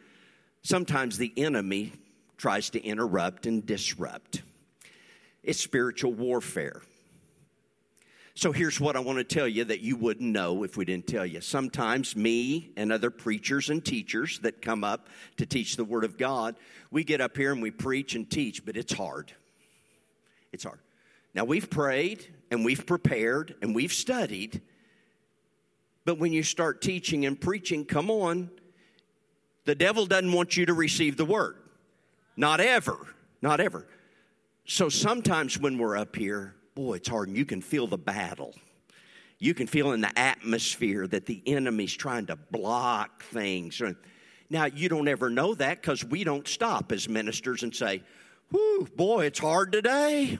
sometimes 0.62 1.18
the 1.18 1.32
enemy 1.36 1.92
tries 2.36 2.70
to 2.70 2.82
interrupt 2.82 3.46
and 3.46 3.64
disrupt. 3.64 4.42
It's 5.42 5.60
spiritual 5.60 6.12
warfare. 6.12 6.82
So 8.34 8.52
here's 8.52 8.80
what 8.80 8.96
I 8.96 9.00
want 9.00 9.18
to 9.18 9.24
tell 9.24 9.48
you 9.48 9.64
that 9.64 9.80
you 9.80 9.96
wouldn't 9.96 10.30
know 10.30 10.62
if 10.62 10.76
we 10.76 10.84
didn't 10.84 11.06
tell 11.06 11.26
you. 11.26 11.40
Sometimes 11.40 12.16
me 12.16 12.70
and 12.76 12.92
other 12.92 13.10
preachers 13.10 13.68
and 13.68 13.84
teachers 13.84 14.38
that 14.40 14.62
come 14.62 14.84
up 14.84 15.08
to 15.36 15.44
teach 15.44 15.76
the 15.76 15.84
Word 15.84 16.04
of 16.04 16.16
God, 16.16 16.56
we 16.90 17.04
get 17.04 17.20
up 17.20 17.36
here 17.36 17.52
and 17.52 17.60
we 17.60 17.70
preach 17.70 18.14
and 18.14 18.30
teach, 18.30 18.64
but 18.64 18.76
it's 18.76 18.92
hard. 18.92 19.32
It's 20.52 20.64
hard. 20.64 20.78
Now 21.34 21.44
we've 21.44 21.68
prayed 21.68 22.26
and 22.50 22.64
we've 22.64 22.86
prepared 22.86 23.56
and 23.60 23.74
we've 23.74 23.92
studied, 23.92 24.62
but 26.04 26.18
when 26.18 26.32
you 26.32 26.42
start 26.42 26.80
teaching 26.80 27.26
and 27.26 27.40
preaching, 27.40 27.84
come 27.84 28.10
on, 28.10 28.50
the 29.64 29.74
devil 29.74 30.06
doesn't 30.06 30.32
want 30.32 30.56
you 30.56 30.66
to 30.66 30.74
receive 30.74 31.16
the 31.16 31.24
word. 31.24 31.56
Not 32.36 32.60
ever. 32.60 32.96
Not 33.42 33.60
ever. 33.60 33.86
So 34.64 34.88
sometimes 34.88 35.58
when 35.58 35.78
we're 35.78 35.96
up 35.96 36.16
here, 36.16 36.54
boy, 36.74 36.94
it's 36.94 37.08
hard 37.08 37.28
and 37.28 37.36
you 37.36 37.44
can 37.44 37.60
feel 37.60 37.86
the 37.86 37.98
battle. 37.98 38.54
You 39.38 39.54
can 39.54 39.66
feel 39.66 39.92
in 39.92 40.00
the 40.00 40.18
atmosphere 40.18 41.06
that 41.08 41.26
the 41.26 41.42
enemy's 41.46 41.94
trying 41.94 42.26
to 42.26 42.36
block 42.36 43.22
things. 43.24 43.80
Now, 44.50 44.66
you 44.66 44.88
don't 44.88 45.08
ever 45.08 45.30
know 45.30 45.54
that 45.54 45.80
because 45.80 46.04
we 46.04 46.24
don't 46.24 46.46
stop 46.46 46.92
as 46.92 47.08
ministers 47.08 47.62
and 47.62 47.74
say, 47.74 48.02
Whew, 48.50 48.88
boy, 48.96 49.26
it's 49.26 49.38
hard 49.38 49.72
today. 49.72 50.38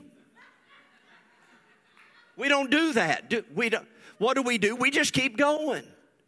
We 2.37 2.49
don't 2.49 2.71
do 2.71 2.93
that. 2.95 3.33
We 3.55 3.69
don't, 3.69 3.87
what 4.21 4.35
do 4.35 4.43
we 4.43 4.59
do? 4.59 4.77
We 4.77 4.91
just 4.91 5.15
keep 5.15 5.39
going. 5.39 5.83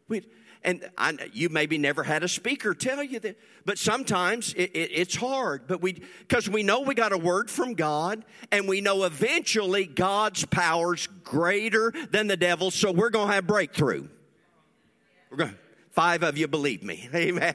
We, 0.09 0.27
and 0.65 0.89
I, 0.97 1.15
you 1.35 1.51
maybe 1.51 1.77
never 1.77 2.03
had 2.03 2.25
a 2.25 2.29
speaker 2.29 2.73
tell 2.73 3.03
you 3.03 3.21
that, 3.21 3.39
but 3.67 3.77
sometimes 3.77 4.55
it, 4.55 4.71
it, 4.73 4.91
it's 4.95 5.15
hard. 5.15 5.67
But 5.67 5.83
we, 5.83 6.01
because 6.21 6.49
we 6.49 6.63
know 6.63 6.81
we 6.81 6.95
got 6.95 7.13
a 7.13 7.19
word 7.19 7.51
from 7.51 7.75
God, 7.75 8.25
and 8.51 8.67
we 8.67 8.81
know 8.81 9.05
eventually 9.05 9.85
God's 9.85 10.47
power's 10.47 11.07
greater 11.23 11.93
than 12.11 12.29
the 12.29 12.37
devil, 12.37 12.71
so 12.71 12.93
we're 12.93 13.11
going 13.11 13.29
to 13.29 13.35
have 13.35 13.47
breakthrough. 13.47 14.09
We're 15.31 15.37
going. 15.37 15.59
Five 15.91 16.23
of 16.23 16.39
you 16.39 16.49
believe 16.49 16.83
me, 16.83 17.11
amen. 17.15 17.55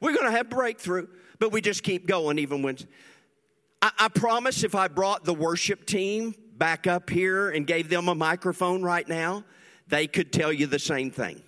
We're 0.00 0.14
going 0.14 0.26
to 0.26 0.36
have 0.36 0.50
breakthrough, 0.50 1.06
but 1.38 1.52
we 1.52 1.60
just 1.60 1.84
keep 1.84 2.08
going 2.08 2.40
even 2.40 2.60
when. 2.62 2.76
I, 3.80 3.92
I 4.00 4.08
promise, 4.08 4.64
if 4.64 4.74
I 4.74 4.88
brought 4.88 5.24
the 5.24 5.34
worship 5.34 5.86
team 5.86 6.34
back 6.58 6.88
up 6.88 7.08
here 7.08 7.50
and 7.50 7.68
gave 7.68 7.88
them 7.88 8.08
a 8.08 8.16
microphone 8.16 8.82
right 8.82 9.08
now, 9.08 9.44
they 9.88 10.06
could 10.06 10.32
tell 10.32 10.52
you 10.52 10.66
the 10.66 10.78
same 10.78 11.10
thing. 11.10 11.42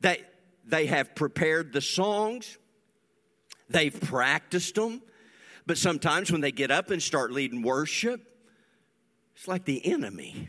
They, 0.00 0.22
they 0.64 0.86
have 0.86 1.14
prepared 1.14 1.72
the 1.72 1.80
songs, 1.80 2.58
they've 3.68 3.98
practiced 4.00 4.74
them, 4.74 5.02
but 5.66 5.78
sometimes 5.78 6.32
when 6.32 6.40
they 6.40 6.52
get 6.52 6.70
up 6.70 6.90
and 6.90 7.02
start 7.02 7.32
leading 7.32 7.62
worship, 7.62 8.20
it's 9.36 9.48
like 9.48 9.64
the 9.64 9.84
enemy 9.86 10.48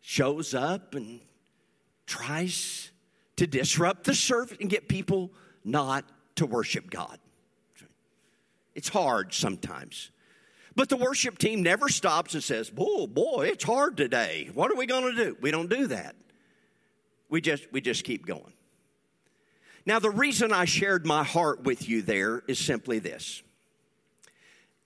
shows 0.00 0.54
up 0.54 0.94
and 0.94 1.20
tries 2.06 2.90
to 3.36 3.46
disrupt 3.46 4.04
the 4.04 4.14
service 4.14 4.56
and 4.60 4.70
get 4.70 4.88
people 4.88 5.30
not 5.64 6.04
to 6.36 6.46
worship 6.46 6.90
God. 6.90 7.18
It's 8.74 8.88
hard 8.88 9.34
sometimes. 9.34 10.10
But 10.76 10.88
the 10.88 10.96
worship 10.96 11.38
team 11.38 11.62
never 11.62 11.88
stops 11.88 12.34
and 12.34 12.42
says, 12.42 12.70
"Oh 12.76 13.06
boy, 13.06 13.48
it's 13.52 13.64
hard 13.64 13.96
today. 13.96 14.50
What 14.54 14.70
are 14.70 14.76
we 14.76 14.86
going 14.86 15.14
to 15.14 15.24
do?" 15.24 15.36
We 15.40 15.50
don't 15.50 15.68
do 15.68 15.88
that. 15.88 16.14
We 17.28 17.40
just 17.40 17.70
we 17.72 17.80
just 17.80 18.04
keep 18.04 18.26
going. 18.26 18.52
Now, 19.86 19.98
the 19.98 20.10
reason 20.10 20.52
I 20.52 20.66
shared 20.66 21.06
my 21.06 21.24
heart 21.24 21.64
with 21.64 21.88
you 21.88 22.02
there 22.02 22.42
is 22.46 22.58
simply 22.58 22.98
this. 22.98 23.42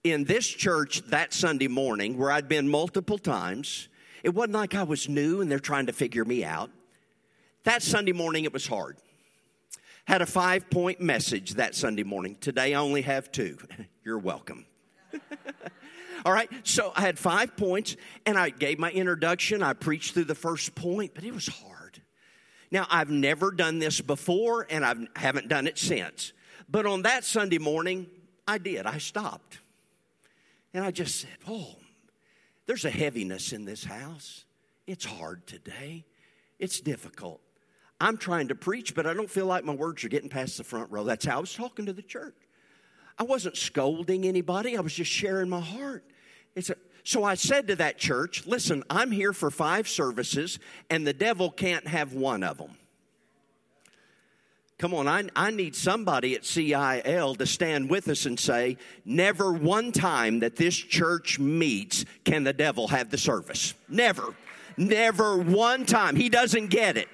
In 0.04 0.24
this 0.24 0.46
church 0.46 1.02
that 1.08 1.32
Sunday 1.32 1.68
morning, 1.68 2.16
where 2.16 2.30
I'd 2.30 2.48
been 2.48 2.68
multiple 2.68 3.18
times, 3.18 3.88
it 4.22 4.34
wasn't 4.34 4.54
like 4.54 4.74
I 4.74 4.84
was 4.84 5.08
new 5.08 5.40
and 5.40 5.50
they're 5.50 5.58
trying 5.58 5.86
to 5.86 5.92
figure 5.92 6.24
me 6.24 6.44
out. 6.44 6.70
That 7.64 7.82
Sunday 7.82 8.12
morning, 8.12 8.44
it 8.44 8.52
was 8.52 8.66
hard. 8.66 8.98
Had 10.06 10.22
a 10.22 10.26
five 10.26 10.68
point 10.70 11.00
message 11.00 11.54
that 11.54 11.74
Sunday 11.74 12.02
morning. 12.02 12.36
Today, 12.40 12.74
I 12.74 12.78
only 12.78 13.02
have 13.02 13.32
two. 13.32 13.58
You're 14.04 14.18
welcome. 14.18 14.66
All 16.24 16.32
right, 16.32 16.48
so 16.62 16.92
I 16.96 17.02
had 17.02 17.18
five 17.18 17.54
points 17.56 17.96
and 18.24 18.38
I 18.38 18.48
gave 18.48 18.78
my 18.78 18.90
introduction. 18.90 19.62
I 19.62 19.74
preached 19.74 20.14
through 20.14 20.24
the 20.24 20.34
first 20.34 20.74
point, 20.74 21.12
but 21.14 21.22
it 21.22 21.34
was 21.34 21.46
hard. 21.46 22.00
Now, 22.70 22.86
I've 22.90 23.10
never 23.10 23.50
done 23.50 23.78
this 23.78 24.00
before 24.00 24.66
and 24.70 24.84
I 24.84 24.94
haven't 25.16 25.48
done 25.48 25.66
it 25.66 25.78
since. 25.78 26.32
But 26.68 26.86
on 26.86 27.02
that 27.02 27.24
Sunday 27.24 27.58
morning, 27.58 28.06
I 28.48 28.56
did. 28.56 28.86
I 28.86 28.98
stopped. 28.98 29.58
And 30.72 30.82
I 30.82 30.90
just 30.90 31.20
said, 31.20 31.36
Oh, 31.46 31.76
there's 32.66 32.86
a 32.86 32.90
heaviness 32.90 33.52
in 33.52 33.66
this 33.66 33.84
house. 33.84 34.44
It's 34.86 35.04
hard 35.04 35.46
today, 35.46 36.04
it's 36.58 36.80
difficult. 36.80 37.40
I'm 38.00 38.16
trying 38.16 38.48
to 38.48 38.54
preach, 38.54 38.94
but 38.94 39.06
I 39.06 39.14
don't 39.14 39.30
feel 39.30 39.46
like 39.46 39.64
my 39.64 39.72
words 39.72 40.04
are 40.04 40.08
getting 40.08 40.28
past 40.28 40.58
the 40.58 40.64
front 40.64 40.90
row. 40.90 41.04
That's 41.04 41.24
how 41.24 41.36
I 41.36 41.40
was 41.40 41.54
talking 41.54 41.86
to 41.86 41.92
the 41.92 42.02
church. 42.02 42.34
I 43.16 43.22
wasn't 43.22 43.56
scolding 43.56 44.24
anybody, 44.24 44.76
I 44.76 44.80
was 44.80 44.94
just 44.94 45.10
sharing 45.10 45.48
my 45.48 45.60
heart. 45.60 46.04
A, 46.56 46.62
so 47.02 47.22
I 47.22 47.34
said 47.34 47.68
to 47.68 47.76
that 47.76 47.98
church, 47.98 48.46
listen, 48.46 48.82
I'm 48.88 49.10
here 49.10 49.32
for 49.32 49.50
five 49.50 49.88
services, 49.88 50.58
and 50.88 51.06
the 51.06 51.12
devil 51.12 51.50
can't 51.50 51.86
have 51.86 52.14
one 52.14 52.42
of 52.42 52.58
them. 52.58 52.76
Come 54.78 54.94
on, 54.94 55.06
I, 55.06 55.24
I 55.36 55.50
need 55.50 55.76
somebody 55.76 56.34
at 56.34 56.44
CIL 56.44 57.34
to 57.36 57.46
stand 57.46 57.88
with 57.88 58.08
us 58.08 58.26
and 58.26 58.38
say, 58.38 58.76
never 59.04 59.52
one 59.52 59.92
time 59.92 60.40
that 60.40 60.56
this 60.56 60.74
church 60.74 61.38
meets 61.38 62.04
can 62.24 62.42
the 62.42 62.52
devil 62.52 62.88
have 62.88 63.10
the 63.10 63.18
service. 63.18 63.74
Never. 63.88 64.34
Never 64.76 65.38
one 65.38 65.86
time. 65.86 66.16
He 66.16 66.28
doesn't 66.28 66.68
get 66.68 66.96
it. 66.96 67.08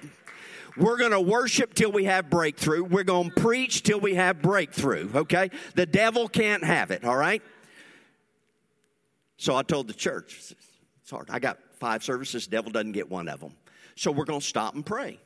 We're 0.75 0.97
going 0.97 1.11
to 1.11 1.21
worship 1.21 1.73
till 1.73 1.91
we 1.91 2.05
have 2.05 2.29
breakthrough. 2.29 2.83
We're 2.83 3.03
going 3.03 3.29
to 3.29 3.41
preach 3.41 3.83
till 3.83 3.99
we 3.99 4.15
have 4.15 4.41
breakthrough, 4.41 5.09
okay? 5.13 5.51
The 5.75 5.85
devil 5.85 6.27
can't 6.27 6.63
have 6.63 6.91
it, 6.91 7.03
all 7.03 7.17
right? 7.17 7.43
So 9.41 9.55
I 9.55 9.63
told 9.63 9.87
the 9.87 9.93
church, 9.95 10.53
it's 11.01 11.09
hard. 11.09 11.31
I 11.31 11.39
got 11.39 11.57
five 11.79 12.03
services, 12.03 12.45
devil 12.45 12.71
doesn't 12.71 12.91
get 12.91 13.09
one 13.09 13.27
of 13.27 13.39
them. 13.39 13.55
So 13.95 14.11
we're 14.11 14.25
going 14.25 14.39
to 14.39 14.45
stop 14.45 14.75
and 14.75 14.85
pray. 14.85 15.17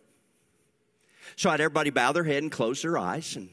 So 1.35 1.49
I 1.49 1.51
had 1.51 1.59
everybody 1.59 1.89
bow 1.89 2.13
their 2.13 2.23
head 2.23 2.41
and 2.41 2.49
close 2.49 2.81
their 2.81 2.97
eyes. 2.97 3.35
And 3.35 3.49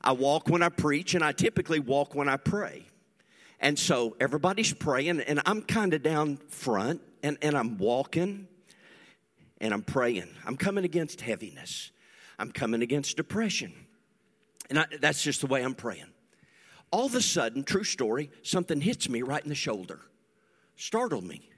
I 0.00 0.12
walk 0.12 0.48
when 0.48 0.62
I 0.62 0.70
preach, 0.70 1.14
and 1.14 1.22
I 1.22 1.32
typically 1.32 1.80
walk 1.80 2.14
when 2.14 2.30
I 2.30 2.38
pray. 2.38 2.86
And 3.60 3.78
so 3.78 4.16
everybody's 4.18 4.72
praying, 4.72 5.20
and 5.20 5.42
I'm 5.44 5.60
kind 5.60 5.92
of 5.92 6.02
down 6.02 6.38
front, 6.48 7.02
and, 7.22 7.36
and 7.42 7.54
I'm 7.54 7.76
walking 7.76 8.48
and 9.60 9.74
I'm 9.74 9.82
praying. 9.82 10.30
I'm 10.46 10.56
coming 10.56 10.86
against 10.86 11.20
heaviness. 11.20 11.90
I'm 12.38 12.52
coming 12.52 12.80
against 12.80 13.18
depression. 13.18 13.74
And 14.70 14.78
I, 14.78 14.86
that's 14.98 15.22
just 15.22 15.42
the 15.42 15.46
way 15.46 15.62
I'm 15.62 15.74
praying. 15.74 16.13
All 16.94 17.06
of 17.06 17.16
a 17.16 17.20
sudden, 17.20 17.64
true 17.64 17.82
story, 17.82 18.30
something 18.44 18.80
hits 18.80 19.08
me 19.08 19.22
right 19.22 19.42
in 19.42 19.48
the 19.48 19.54
shoulder, 19.56 19.98
startled 20.76 21.24
me. 21.24 21.50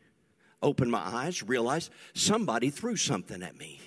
Open 0.62 0.90
my 0.90 1.02
eyes, 1.06 1.42
realize 1.42 1.90
somebody 2.14 2.70
threw 2.70 2.96
something 2.96 3.42
at 3.42 3.54
me. 3.54 3.78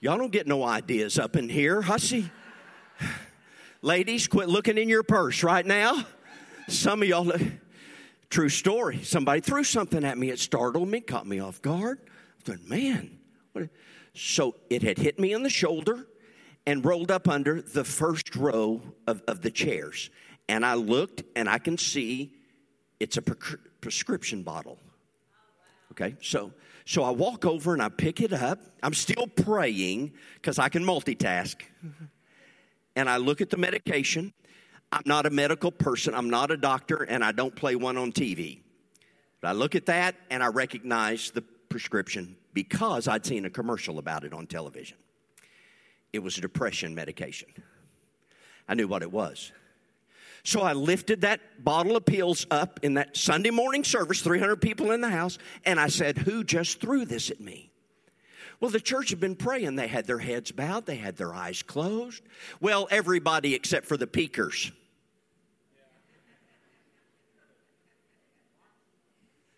Y'all 0.00 0.18
don't 0.18 0.32
get 0.32 0.48
no 0.48 0.64
ideas 0.64 1.16
up 1.16 1.36
in 1.36 1.48
here, 1.48 1.82
hussy. 1.82 2.32
Ladies, 3.80 4.26
quit 4.26 4.48
looking 4.48 4.76
in 4.76 4.88
your 4.88 5.04
purse 5.04 5.44
right 5.44 5.64
now. 5.64 6.04
Some 6.66 7.02
of 7.02 7.08
y'all, 7.08 7.30
true 8.28 8.48
story, 8.48 9.04
somebody 9.04 9.40
threw 9.40 9.62
something 9.62 10.02
at 10.02 10.18
me. 10.18 10.30
It 10.30 10.40
startled 10.40 10.88
me, 10.88 11.00
caught 11.00 11.28
me 11.28 11.38
off 11.38 11.62
guard. 11.62 12.00
I 12.40 12.42
thought, 12.42 12.68
man, 12.68 13.20
so 14.14 14.56
it 14.68 14.82
had 14.82 14.98
hit 14.98 15.20
me 15.20 15.32
on 15.32 15.44
the 15.44 15.48
shoulder 15.48 16.08
and 16.66 16.84
rolled 16.84 17.12
up 17.12 17.28
under 17.28 17.62
the 17.62 17.84
first 17.84 18.34
row 18.34 18.82
of, 19.06 19.22
of 19.28 19.42
the 19.42 19.50
chairs. 19.52 20.10
And 20.48 20.64
I 20.64 20.74
looked 20.74 21.22
and 21.36 21.48
I 21.48 21.58
can 21.58 21.76
see 21.76 22.32
it's 23.00 23.16
a 23.16 23.22
pre- 23.22 23.58
prescription 23.80 24.42
bottle. 24.42 24.78
Okay, 25.92 26.16
so 26.20 26.52
so 26.84 27.02
I 27.02 27.10
walk 27.10 27.44
over 27.44 27.74
and 27.74 27.82
I 27.82 27.90
pick 27.90 28.20
it 28.20 28.32
up. 28.32 28.60
I'm 28.82 28.94
still 28.94 29.26
praying 29.26 30.12
because 30.36 30.58
I 30.58 30.68
can 30.68 30.84
multitask. 30.84 31.56
And 32.96 33.10
I 33.10 33.18
look 33.18 33.40
at 33.40 33.50
the 33.50 33.56
medication. 33.56 34.32
I'm 34.90 35.02
not 35.04 35.26
a 35.26 35.30
medical 35.30 35.70
person, 35.70 36.14
I'm 36.14 36.30
not 36.30 36.50
a 36.50 36.56
doctor, 36.56 37.02
and 37.02 37.22
I 37.22 37.32
don't 37.32 37.54
play 37.54 37.76
one 37.76 37.98
on 37.98 38.10
TV. 38.10 38.60
But 39.40 39.48
I 39.48 39.52
look 39.52 39.74
at 39.74 39.86
that 39.86 40.14
and 40.30 40.42
I 40.42 40.46
recognize 40.46 41.30
the 41.30 41.42
prescription 41.42 42.36
because 42.54 43.06
I'd 43.06 43.26
seen 43.26 43.44
a 43.44 43.50
commercial 43.50 43.98
about 43.98 44.24
it 44.24 44.32
on 44.32 44.46
television. 44.46 44.96
It 46.12 46.20
was 46.20 46.38
a 46.38 46.40
depression 46.40 46.94
medication. 46.94 47.48
I 48.66 48.74
knew 48.74 48.88
what 48.88 49.02
it 49.02 49.12
was. 49.12 49.52
So 50.44 50.60
I 50.60 50.72
lifted 50.72 51.22
that 51.22 51.40
bottle 51.62 51.96
of 51.96 52.04
pills 52.04 52.46
up 52.50 52.80
in 52.82 52.94
that 52.94 53.16
Sunday 53.16 53.50
morning 53.50 53.84
service, 53.84 54.20
300 54.20 54.56
people 54.56 54.92
in 54.92 55.00
the 55.00 55.10
house, 55.10 55.38
and 55.64 55.78
I 55.78 55.88
said, 55.88 56.18
Who 56.18 56.44
just 56.44 56.80
threw 56.80 57.04
this 57.04 57.30
at 57.30 57.40
me? 57.40 57.70
Well, 58.60 58.70
the 58.70 58.80
church 58.80 59.10
had 59.10 59.20
been 59.20 59.36
praying. 59.36 59.76
They 59.76 59.86
had 59.86 60.06
their 60.06 60.18
heads 60.18 60.50
bowed, 60.50 60.86
they 60.86 60.96
had 60.96 61.16
their 61.16 61.34
eyes 61.34 61.62
closed. 61.62 62.22
Well, 62.60 62.88
everybody 62.90 63.54
except 63.54 63.86
for 63.86 63.96
the 63.96 64.06
peekers. 64.06 64.72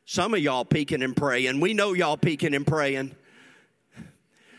Some 0.04 0.34
of 0.34 0.40
y'all 0.40 0.64
peeking 0.64 1.04
and 1.04 1.16
praying. 1.16 1.60
We 1.60 1.72
know 1.72 1.92
y'all 1.92 2.16
peeking 2.16 2.52
and 2.52 2.66
praying. 2.66 3.14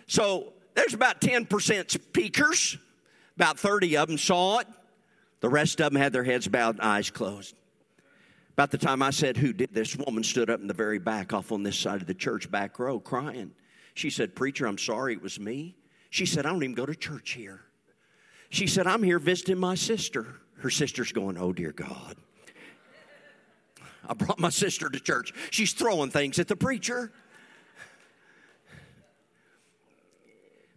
So 0.07 0.53
there's 0.75 0.93
about 0.93 1.19
10% 1.19 2.13
peekers. 2.13 2.77
About 3.35 3.59
30 3.59 3.97
of 3.97 4.07
them 4.07 4.17
saw 4.17 4.59
it. 4.59 4.67
The 5.41 5.49
rest 5.49 5.81
of 5.81 5.91
them 5.91 6.01
had 6.01 6.13
their 6.13 6.23
heads 6.23 6.47
bowed 6.47 6.75
and 6.75 6.81
eyes 6.81 7.09
closed. 7.09 7.55
About 8.53 8.71
the 8.71 8.77
time 8.77 9.01
I 9.01 9.09
said, 9.09 9.37
Who 9.37 9.53
did 9.53 9.73
this? 9.73 9.95
Woman 9.95 10.23
stood 10.23 10.49
up 10.49 10.61
in 10.61 10.67
the 10.67 10.73
very 10.73 10.99
back, 10.99 11.33
off 11.33 11.51
on 11.51 11.63
this 11.63 11.77
side 11.77 12.01
of 12.01 12.07
the 12.07 12.13
church, 12.13 12.49
back 12.49 12.79
row, 12.79 12.99
crying. 12.99 13.51
She 13.95 14.09
said, 14.09 14.35
Preacher, 14.35 14.67
I'm 14.67 14.77
sorry 14.77 15.13
it 15.13 15.21
was 15.21 15.39
me. 15.39 15.75
She 16.09 16.25
said, 16.25 16.45
I 16.45 16.49
don't 16.49 16.63
even 16.63 16.75
go 16.75 16.85
to 16.85 16.95
church 16.95 17.31
here. 17.31 17.61
She 18.49 18.67
said, 18.67 18.85
I'm 18.85 19.01
here 19.01 19.19
visiting 19.19 19.57
my 19.57 19.75
sister. 19.75 20.27
Her 20.57 20.69
sister's 20.69 21.11
going, 21.11 21.37
Oh, 21.37 21.53
dear 21.53 21.71
God. 21.71 22.17
I 24.07 24.13
brought 24.13 24.39
my 24.39 24.49
sister 24.49 24.89
to 24.89 24.99
church. 24.99 25.33
She's 25.51 25.73
throwing 25.73 26.11
things 26.11 26.37
at 26.37 26.47
the 26.47 26.55
preacher. 26.55 27.11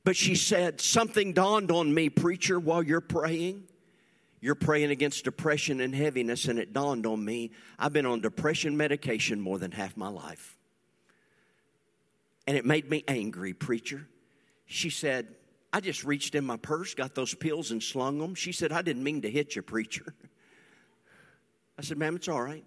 But 0.04 0.16
she 0.16 0.34
said, 0.36 0.80
Something 0.80 1.32
dawned 1.32 1.70
on 1.70 1.92
me, 1.92 2.08
preacher, 2.08 2.58
while 2.60 2.82
you're 2.82 3.00
praying. 3.00 3.64
You're 4.44 4.54
praying 4.54 4.90
against 4.90 5.24
depression 5.24 5.80
and 5.80 5.94
heaviness, 5.94 6.48
and 6.48 6.58
it 6.58 6.74
dawned 6.74 7.06
on 7.06 7.24
me 7.24 7.52
I've 7.78 7.94
been 7.94 8.04
on 8.04 8.20
depression 8.20 8.76
medication 8.76 9.40
more 9.40 9.58
than 9.58 9.70
half 9.70 9.96
my 9.96 10.08
life. 10.08 10.58
And 12.46 12.54
it 12.54 12.66
made 12.66 12.90
me 12.90 13.04
angry, 13.08 13.54
preacher. 13.54 14.06
She 14.66 14.90
said, 14.90 15.28
I 15.72 15.80
just 15.80 16.04
reached 16.04 16.34
in 16.34 16.44
my 16.44 16.58
purse, 16.58 16.92
got 16.92 17.14
those 17.14 17.32
pills, 17.32 17.70
and 17.70 17.82
slung 17.82 18.18
them. 18.18 18.34
She 18.34 18.52
said, 18.52 18.70
I 18.70 18.82
didn't 18.82 19.02
mean 19.02 19.22
to 19.22 19.30
hit 19.30 19.56
you, 19.56 19.62
preacher. 19.62 20.14
I 21.78 21.82
said, 21.82 21.96
Ma'am, 21.96 22.14
it's 22.14 22.28
all 22.28 22.42
right. 22.42 22.66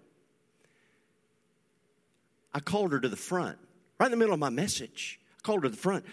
I 2.52 2.58
called 2.58 2.90
her 2.90 2.98
to 2.98 3.08
the 3.08 3.14
front, 3.14 3.56
right 4.00 4.06
in 4.06 4.10
the 4.10 4.16
middle 4.16 4.34
of 4.34 4.40
my 4.40 4.50
message. 4.50 5.20
Called 5.42 5.62
her 5.62 5.68
to 5.68 5.74
the 5.74 5.80
front, 5.80 6.04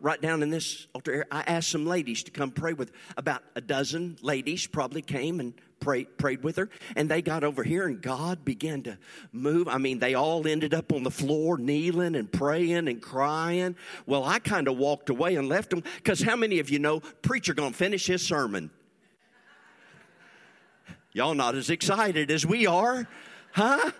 right 0.00 0.20
down 0.20 0.42
in 0.42 0.50
this 0.50 0.88
altar 0.94 1.12
area. 1.12 1.26
I 1.30 1.42
asked 1.42 1.70
some 1.70 1.86
ladies 1.86 2.24
to 2.24 2.30
come 2.32 2.50
pray 2.50 2.72
with. 2.72 2.90
About 3.16 3.42
a 3.54 3.60
dozen 3.60 4.18
ladies 4.20 4.66
probably 4.66 5.00
came 5.00 5.38
and 5.38 5.54
prayed, 5.78 6.18
prayed 6.18 6.42
with 6.42 6.56
her. 6.56 6.68
And 6.96 7.08
they 7.08 7.22
got 7.22 7.44
over 7.44 7.62
here, 7.62 7.86
and 7.86 8.02
God 8.02 8.44
began 8.44 8.82
to 8.82 8.98
move. 9.32 9.68
I 9.68 9.78
mean, 9.78 10.00
they 10.00 10.14
all 10.14 10.46
ended 10.46 10.74
up 10.74 10.92
on 10.92 11.04
the 11.04 11.10
floor, 11.10 11.56
kneeling 11.56 12.16
and 12.16 12.30
praying 12.30 12.88
and 12.88 13.00
crying. 13.00 13.76
Well, 14.06 14.24
I 14.24 14.40
kind 14.40 14.66
of 14.66 14.76
walked 14.76 15.08
away 15.08 15.36
and 15.36 15.48
left 15.48 15.70
them 15.70 15.84
because 15.96 16.20
how 16.20 16.34
many 16.34 16.58
of 16.58 16.68
you 16.68 16.80
know 16.80 17.00
preacher 17.22 17.54
gonna 17.54 17.72
finish 17.72 18.06
his 18.06 18.26
sermon? 18.26 18.70
Y'all 21.12 21.34
not 21.34 21.54
as 21.54 21.70
excited 21.70 22.32
as 22.32 22.44
we 22.44 22.66
are, 22.66 23.06
huh? 23.52 23.92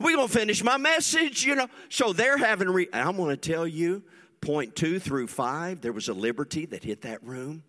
Going 0.00 0.16
to 0.16 0.26
finish 0.26 0.64
my 0.64 0.78
message, 0.78 1.44
you 1.44 1.54
know. 1.54 1.68
So 1.88 2.12
they're 2.12 2.38
having, 2.38 2.68
re- 2.68 2.88
I'm 2.92 3.16
to 3.16 3.36
tell 3.36 3.66
you, 3.66 4.02
point 4.42 4.76
two 4.76 4.98
through 4.98 5.28
five, 5.28 5.80
there 5.80 5.92
was 5.92 6.08
a 6.08 6.14
liberty 6.14 6.66
that 6.66 6.84
hit 6.84 7.02
that 7.02 7.24
room. 7.24 7.62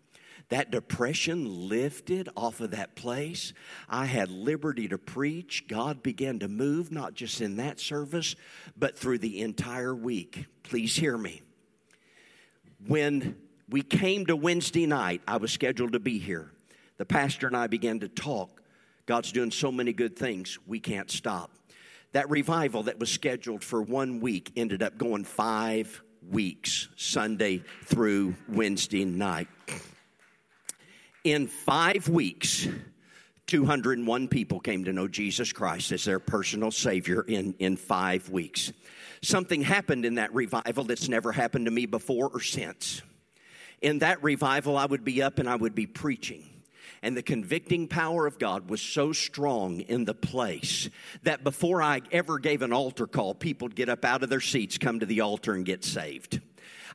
That 0.49 0.71
depression 0.71 1.69
lifted 1.69 2.27
off 2.35 2.59
of 2.59 2.71
that 2.71 2.95
place. 2.95 3.53
I 3.87 4.05
had 4.05 4.29
liberty 4.29 4.89
to 4.89 4.97
preach. 4.97 5.67
God 5.67 6.03
began 6.03 6.39
to 6.39 6.49
move, 6.49 6.91
not 6.91 7.13
just 7.13 7.39
in 7.39 7.55
that 7.55 7.79
service, 7.79 8.35
but 8.75 8.97
through 8.97 9.19
the 9.19 9.39
entire 9.41 9.95
week. 9.95 10.45
Please 10.63 10.95
hear 10.95 11.17
me. 11.17 11.41
When 12.85 13.37
we 13.69 13.81
came 13.81 14.25
to 14.25 14.35
Wednesday 14.35 14.85
night, 14.85 15.21
I 15.25 15.37
was 15.37 15.51
scheduled 15.51 15.93
to 15.93 15.99
be 15.99 16.19
here. 16.19 16.51
The 16.97 17.05
pastor 17.05 17.47
and 17.47 17.55
I 17.55 17.67
began 17.67 18.01
to 18.01 18.09
talk. 18.09 18.61
God's 19.05 19.31
doing 19.31 19.51
so 19.51 19.71
many 19.71 19.93
good 19.93 20.17
things, 20.17 20.59
we 20.67 20.79
can't 20.79 21.09
stop. 21.09 21.51
That 22.11 22.29
revival 22.29 22.83
that 22.83 22.99
was 22.99 23.09
scheduled 23.09 23.63
for 23.63 23.81
one 23.81 24.19
week 24.19 24.51
ended 24.55 24.83
up 24.83 24.97
going 24.97 25.23
five 25.23 26.03
weeks, 26.29 26.89
Sunday 26.95 27.63
through 27.85 28.35
Wednesday 28.47 29.05
night. 29.05 29.47
In 31.23 31.47
five 31.47 32.09
weeks, 32.09 32.67
201 33.47 34.27
people 34.27 34.59
came 34.59 34.85
to 34.85 34.93
know 34.93 35.07
Jesus 35.07 35.51
Christ 35.51 35.91
as 35.91 36.05
their 36.05 36.19
personal 36.19 36.71
Savior 36.71 37.21
in, 37.21 37.55
in 37.59 37.77
five 37.77 38.29
weeks. 38.29 38.71
Something 39.21 39.61
happened 39.61 40.05
in 40.05 40.15
that 40.15 40.33
revival 40.33 40.83
that's 40.83 41.07
never 41.07 41.31
happened 41.31 41.65
to 41.65 41.71
me 41.71 41.85
before 41.85 42.29
or 42.33 42.41
since. 42.41 43.01
In 43.81 43.99
that 43.99 44.23
revival, 44.23 44.77
I 44.77 44.85
would 44.85 45.03
be 45.03 45.21
up 45.21 45.39
and 45.39 45.49
I 45.49 45.55
would 45.55 45.75
be 45.75 45.85
preaching. 45.85 46.52
And 47.03 47.17
the 47.17 47.21
convicting 47.21 47.89
power 47.89 48.25
of 48.25 48.39
God 48.39 48.69
was 48.69 48.81
so 48.81 49.11
strong 49.11 49.81
in 49.81 50.05
the 50.05 50.13
place 50.13 50.89
that 51.23 51.43
before 51.43 51.83
I 51.83 52.01
ever 52.13 52.39
gave 52.39 52.61
an 52.61 52.71
altar 52.71 53.07
call, 53.07 53.35
people 53.35 53.67
would 53.67 53.75
get 53.75 53.89
up 53.89 54.05
out 54.05 54.23
of 54.23 54.29
their 54.29 54.39
seats, 54.39 54.77
come 54.77 55.01
to 55.01 55.05
the 55.05 55.19
altar, 55.19 55.53
and 55.53 55.65
get 55.65 55.83
saved. 55.83 56.39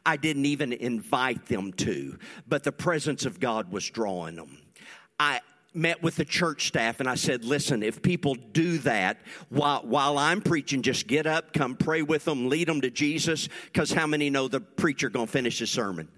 I 0.07 0.17
didn't 0.17 0.47
even 0.47 0.73
invite 0.73 1.45
them 1.47 1.75
to, 1.75 2.19
but 2.49 2.65
the 2.65 2.73
presence 2.73 3.27
of 3.27 3.39
God 3.39 3.71
was 3.71 3.89
drawing 3.91 4.37
them. 4.37 4.59
I, 5.21 5.43
met 5.75 6.03
with 6.03 6.17
the 6.17 6.25
church 6.25 6.67
staff 6.67 6.99
and 6.99 7.09
I 7.09 7.15
said, 7.15 7.45
listen, 7.45 7.83
if 7.83 8.01
people 8.03 8.35
do 8.35 8.79
that 8.79 9.19
while, 9.51 9.83
while 9.83 10.19
I'm 10.19 10.41
preaching, 10.41 10.81
just 10.83 11.07
get 11.07 11.27
up, 11.27 11.53
come 11.53 11.77
pray 11.77 12.01
with 12.01 12.25
them, 12.25 12.49
lead 12.49 12.69
them 12.69 12.81
to 12.81 12.91
Jesus, 12.91 13.49
because 13.67 13.93
how 13.93 14.07
many 14.07 14.31
know 14.31 14.49
the 14.49 14.61
preacher 14.61 15.11
going 15.11 15.27
to 15.27 15.33
finish 15.33 15.59
his 15.59 15.71
sermon? 15.71 16.09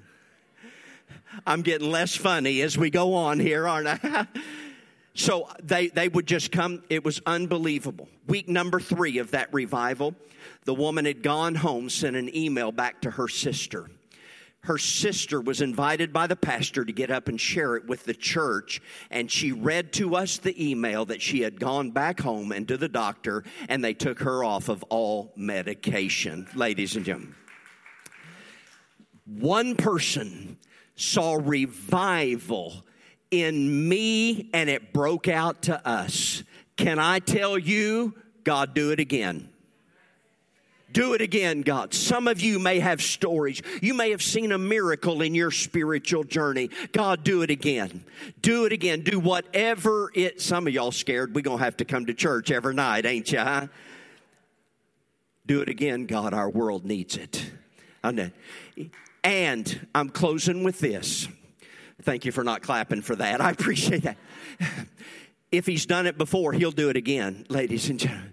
I'm 1.46 1.62
getting 1.62 1.90
less 1.90 2.16
funny 2.16 2.60
as 2.62 2.76
we 2.76 2.90
go 2.90 3.14
on 3.14 3.38
here, 3.38 3.66
aren't 3.66 4.04
I? 4.04 4.26
so 5.14 5.48
they, 5.62 5.88
they 5.88 6.08
would 6.08 6.26
just 6.26 6.52
come. 6.52 6.82
It 6.88 7.04
was 7.04 7.20
unbelievable. 7.26 8.08
Week 8.26 8.48
number 8.48 8.80
three 8.80 9.18
of 9.18 9.30
that 9.32 9.52
revival, 9.52 10.14
the 10.64 10.74
woman 10.74 11.04
had 11.04 11.22
gone 11.22 11.54
home, 11.54 11.88
sent 11.88 12.16
an 12.16 12.34
email 12.34 12.72
back 12.72 13.02
to 13.02 13.10
her 13.12 13.28
sister. 13.28 13.88
Her 14.62 14.76
sister 14.76 15.40
was 15.40 15.62
invited 15.62 16.12
by 16.12 16.26
the 16.26 16.36
pastor 16.36 16.84
to 16.84 16.92
get 16.92 17.10
up 17.10 17.28
and 17.28 17.40
share 17.40 17.76
it 17.76 17.86
with 17.86 18.04
the 18.04 18.12
church, 18.12 18.82
and 19.10 19.30
she 19.30 19.52
read 19.52 19.92
to 19.94 20.16
us 20.16 20.36
the 20.36 20.70
email 20.70 21.06
that 21.06 21.22
she 21.22 21.40
had 21.40 21.58
gone 21.58 21.92
back 21.92 22.20
home 22.20 22.52
and 22.52 22.68
to 22.68 22.76
the 22.76 22.88
doctor, 22.88 23.42
and 23.70 23.82
they 23.82 23.94
took 23.94 24.18
her 24.20 24.44
off 24.44 24.68
of 24.68 24.82
all 24.90 25.32
medication, 25.34 26.46
ladies 26.54 26.94
and 26.94 27.06
gentlemen. 27.06 27.34
One 29.24 29.76
person 29.76 30.58
saw 31.00 31.38
revival 31.40 32.84
in 33.30 33.88
me 33.88 34.50
and 34.52 34.68
it 34.68 34.92
broke 34.92 35.28
out 35.28 35.62
to 35.62 35.88
us. 35.88 36.42
Can 36.76 36.98
I 36.98 37.20
tell 37.20 37.58
you, 37.58 38.14
God, 38.44 38.74
do 38.74 38.90
it 38.90 39.00
again? 39.00 39.48
Do 40.92 41.14
it 41.14 41.20
again, 41.20 41.62
God. 41.62 41.94
Some 41.94 42.26
of 42.26 42.40
you 42.40 42.58
may 42.58 42.80
have 42.80 43.00
stories. 43.00 43.62
You 43.80 43.94
may 43.94 44.10
have 44.10 44.22
seen 44.22 44.50
a 44.50 44.58
miracle 44.58 45.22
in 45.22 45.36
your 45.36 45.52
spiritual 45.52 46.24
journey. 46.24 46.68
God, 46.92 47.22
do 47.22 47.42
it 47.42 47.50
again. 47.50 48.04
Do 48.42 48.64
it 48.64 48.72
again. 48.72 49.02
Do 49.02 49.20
whatever 49.20 50.10
it. 50.14 50.40
Some 50.40 50.66
of 50.66 50.72
y'all 50.72 50.90
scared. 50.90 51.34
We're 51.34 51.42
gonna 51.42 51.62
have 51.62 51.76
to 51.76 51.84
come 51.84 52.06
to 52.06 52.14
church 52.14 52.50
every 52.50 52.74
night, 52.74 53.06
ain't 53.06 53.30
you? 53.30 53.38
Huh? 53.38 53.68
Do 55.46 55.60
it 55.60 55.68
again, 55.68 56.06
God. 56.06 56.34
Our 56.34 56.50
world 56.50 56.84
needs 56.84 57.16
it. 57.16 57.52
And 59.22 59.88
I'm 59.94 60.08
closing 60.08 60.64
with 60.64 60.78
this. 60.78 61.28
Thank 62.02 62.24
you 62.24 62.32
for 62.32 62.42
not 62.42 62.62
clapping 62.62 63.02
for 63.02 63.14
that. 63.16 63.40
I 63.40 63.50
appreciate 63.50 64.02
that. 64.02 64.16
If 65.52 65.66
he's 65.66 65.84
done 65.84 66.06
it 66.06 66.16
before, 66.16 66.52
he'll 66.52 66.70
do 66.70 66.88
it 66.88 66.96
again, 66.96 67.44
ladies 67.48 67.90
and 67.90 67.98
gentlemen. 67.98 68.32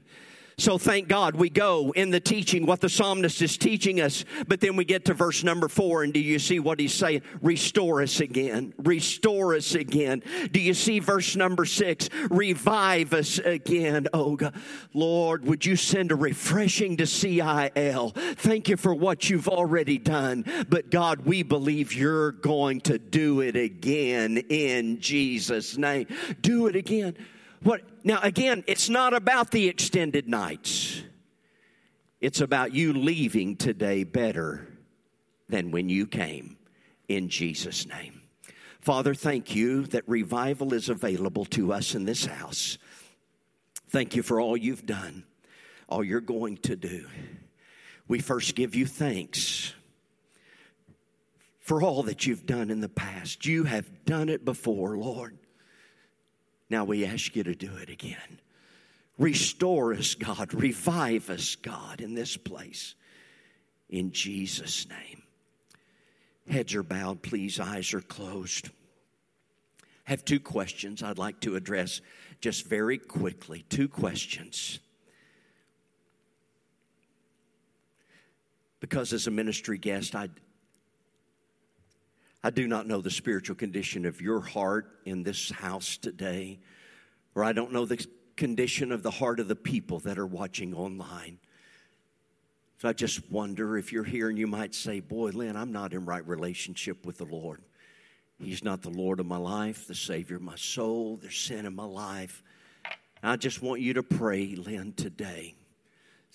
So 0.59 0.79
thank 0.79 1.07
God 1.07 1.35
we 1.35 1.51
go 1.51 1.91
in 1.95 2.09
the 2.09 2.19
teaching 2.19 2.65
what 2.65 2.81
the 2.81 2.89
psalmist 2.89 3.43
is 3.43 3.59
teaching 3.59 4.01
us, 4.01 4.25
but 4.47 4.59
then 4.59 4.75
we 4.75 4.85
get 4.85 5.05
to 5.05 5.13
verse 5.13 5.43
number 5.43 5.67
four, 5.67 6.01
and 6.01 6.11
do 6.11 6.19
you 6.19 6.39
see 6.39 6.59
what 6.59 6.79
he's 6.79 6.95
saying? 6.95 7.21
Restore 7.43 8.01
us 8.01 8.21
again. 8.21 8.73
Restore 8.79 9.53
us 9.53 9.75
again. 9.75 10.23
Do 10.51 10.59
you 10.59 10.73
see 10.73 10.97
verse 10.97 11.35
number 11.35 11.63
six? 11.63 12.09
Revive 12.31 13.13
us 13.13 13.37
again. 13.37 14.07
Oh 14.15 14.35
God. 14.35 14.55
Lord, 14.95 15.45
would 15.45 15.63
you 15.63 15.75
send 15.75 16.11
a 16.11 16.15
refreshing 16.15 16.97
to 16.97 17.05
CIL? 17.05 18.09
Thank 18.15 18.67
you 18.67 18.77
for 18.77 18.95
what 18.95 19.29
you've 19.29 19.47
already 19.47 19.99
done. 19.99 20.43
But 20.69 20.89
God, 20.89 21.19
we 21.23 21.43
believe 21.43 21.93
you're 21.93 22.31
going 22.31 22.81
to 22.81 22.97
do 22.97 23.41
it 23.41 23.55
again 23.55 24.37
in 24.49 25.01
Jesus' 25.01 25.77
name. 25.77 26.07
Do 26.41 26.65
it 26.65 26.75
again. 26.75 27.15
What 27.63 27.81
now 28.03 28.19
again, 28.21 28.63
it's 28.67 28.89
not 28.89 29.13
about 29.13 29.51
the 29.51 29.67
extended 29.67 30.27
nights. 30.27 31.03
It's 32.19 32.41
about 32.41 32.73
you 32.73 32.93
leaving 32.93 33.55
today 33.57 34.03
better 34.03 34.67
than 35.49 35.71
when 35.71 35.89
you 35.89 36.07
came 36.07 36.57
in 37.07 37.29
Jesus 37.29 37.87
name. 37.87 38.21
Father, 38.81 39.13
thank 39.13 39.55
you 39.55 39.83
that 39.87 40.07
revival 40.07 40.73
is 40.73 40.89
available 40.89 41.45
to 41.45 41.73
us 41.73 41.93
in 41.93 42.05
this 42.05 42.25
house. 42.25 42.77
Thank 43.89 44.15
you 44.15 44.23
for 44.23 44.39
all 44.39 44.57
you've 44.57 44.85
done, 44.85 45.23
all 45.87 46.03
you're 46.03 46.21
going 46.21 46.57
to 46.57 46.75
do. 46.75 47.07
We 48.07 48.19
first 48.19 48.55
give 48.55 48.75
you 48.75 48.85
thanks 48.85 49.73
for 51.59 51.81
all 51.83 52.03
that 52.03 52.25
you've 52.25 52.45
done 52.45 52.71
in 52.71 52.79
the 52.79 52.89
past. 52.89 53.45
You 53.45 53.65
have 53.65 54.05
done 54.05 54.29
it 54.29 54.45
before, 54.45 54.97
Lord. 54.97 55.37
Now 56.69 56.83
we 56.83 57.05
ask 57.05 57.35
you 57.35 57.43
to 57.43 57.55
do 57.55 57.75
it 57.77 57.89
again. 57.89 58.39
Restore 59.17 59.93
us, 59.93 60.15
God. 60.15 60.53
Revive 60.53 61.29
us, 61.29 61.55
God, 61.55 62.01
in 62.01 62.13
this 62.13 62.37
place. 62.37 62.95
In 63.89 64.11
Jesus' 64.11 64.87
name. 64.87 65.23
Heads 66.49 66.75
are 66.75 66.83
bowed, 66.83 67.21
please. 67.21 67.59
Eyes 67.59 67.93
are 67.93 68.01
closed. 68.01 68.69
I 70.07 70.11
have 70.11 70.23
two 70.23 70.39
questions 70.39 71.03
I'd 71.03 71.17
like 71.17 71.39
to 71.41 71.55
address 71.55 72.01
just 72.39 72.67
very 72.67 72.97
quickly. 72.97 73.65
Two 73.69 73.87
questions. 73.87 74.79
Because 78.79 79.11
as 79.11 79.27
a 79.27 79.31
ministry 79.31 79.77
guest, 79.77 80.15
I, 80.15 80.29
I 82.47 82.49
do 82.49 82.65
not 82.65 82.87
know 82.87 83.01
the 83.01 83.11
spiritual 83.11 83.57
condition 83.57 84.05
of 84.05 84.21
your 84.21 84.39
heart 84.39 85.01
in 85.03 85.21
this 85.21 85.51
house 85.51 85.97
today, 85.97 86.59
or 87.35 87.43
I 87.43 87.51
don't 87.51 87.73
know 87.73 87.83
the 87.83 88.07
condition 88.37 88.93
of 88.93 89.03
the 89.03 89.11
heart 89.11 89.41
of 89.41 89.49
the 89.49 89.55
people 89.57 89.99
that 89.99 90.17
are 90.17 90.25
watching 90.25 90.73
online. 90.73 91.39
So 92.77 92.87
I 92.87 92.93
just 92.93 93.29
wonder 93.29 93.77
if 93.77 93.91
you're 93.91 94.05
here 94.05 94.29
and 94.29 94.39
you 94.39 94.47
might 94.47 94.73
say, 94.73 95.01
Boy, 95.01 95.31
Lynn, 95.31 95.57
I'm 95.57 95.73
not 95.73 95.91
in 95.91 96.05
right 96.05 96.25
relationship 96.25 97.05
with 97.05 97.17
the 97.17 97.25
Lord. 97.25 97.61
He's 98.41 98.63
not 98.63 98.81
the 98.81 98.91
Lord 98.91 99.19
of 99.19 99.25
my 99.25 99.35
life, 99.35 99.85
the 99.85 99.93
Savior 99.93 100.37
of 100.37 100.41
my 100.41 100.55
soul. 100.55 101.19
There's 101.21 101.37
sin 101.37 101.65
in 101.65 101.75
my 101.75 101.83
life. 101.83 102.43
I 103.21 103.35
just 103.35 103.61
want 103.61 103.81
you 103.81 103.93
to 103.95 104.03
pray, 104.03 104.55
Lynn, 104.55 104.93
today. 104.93 105.56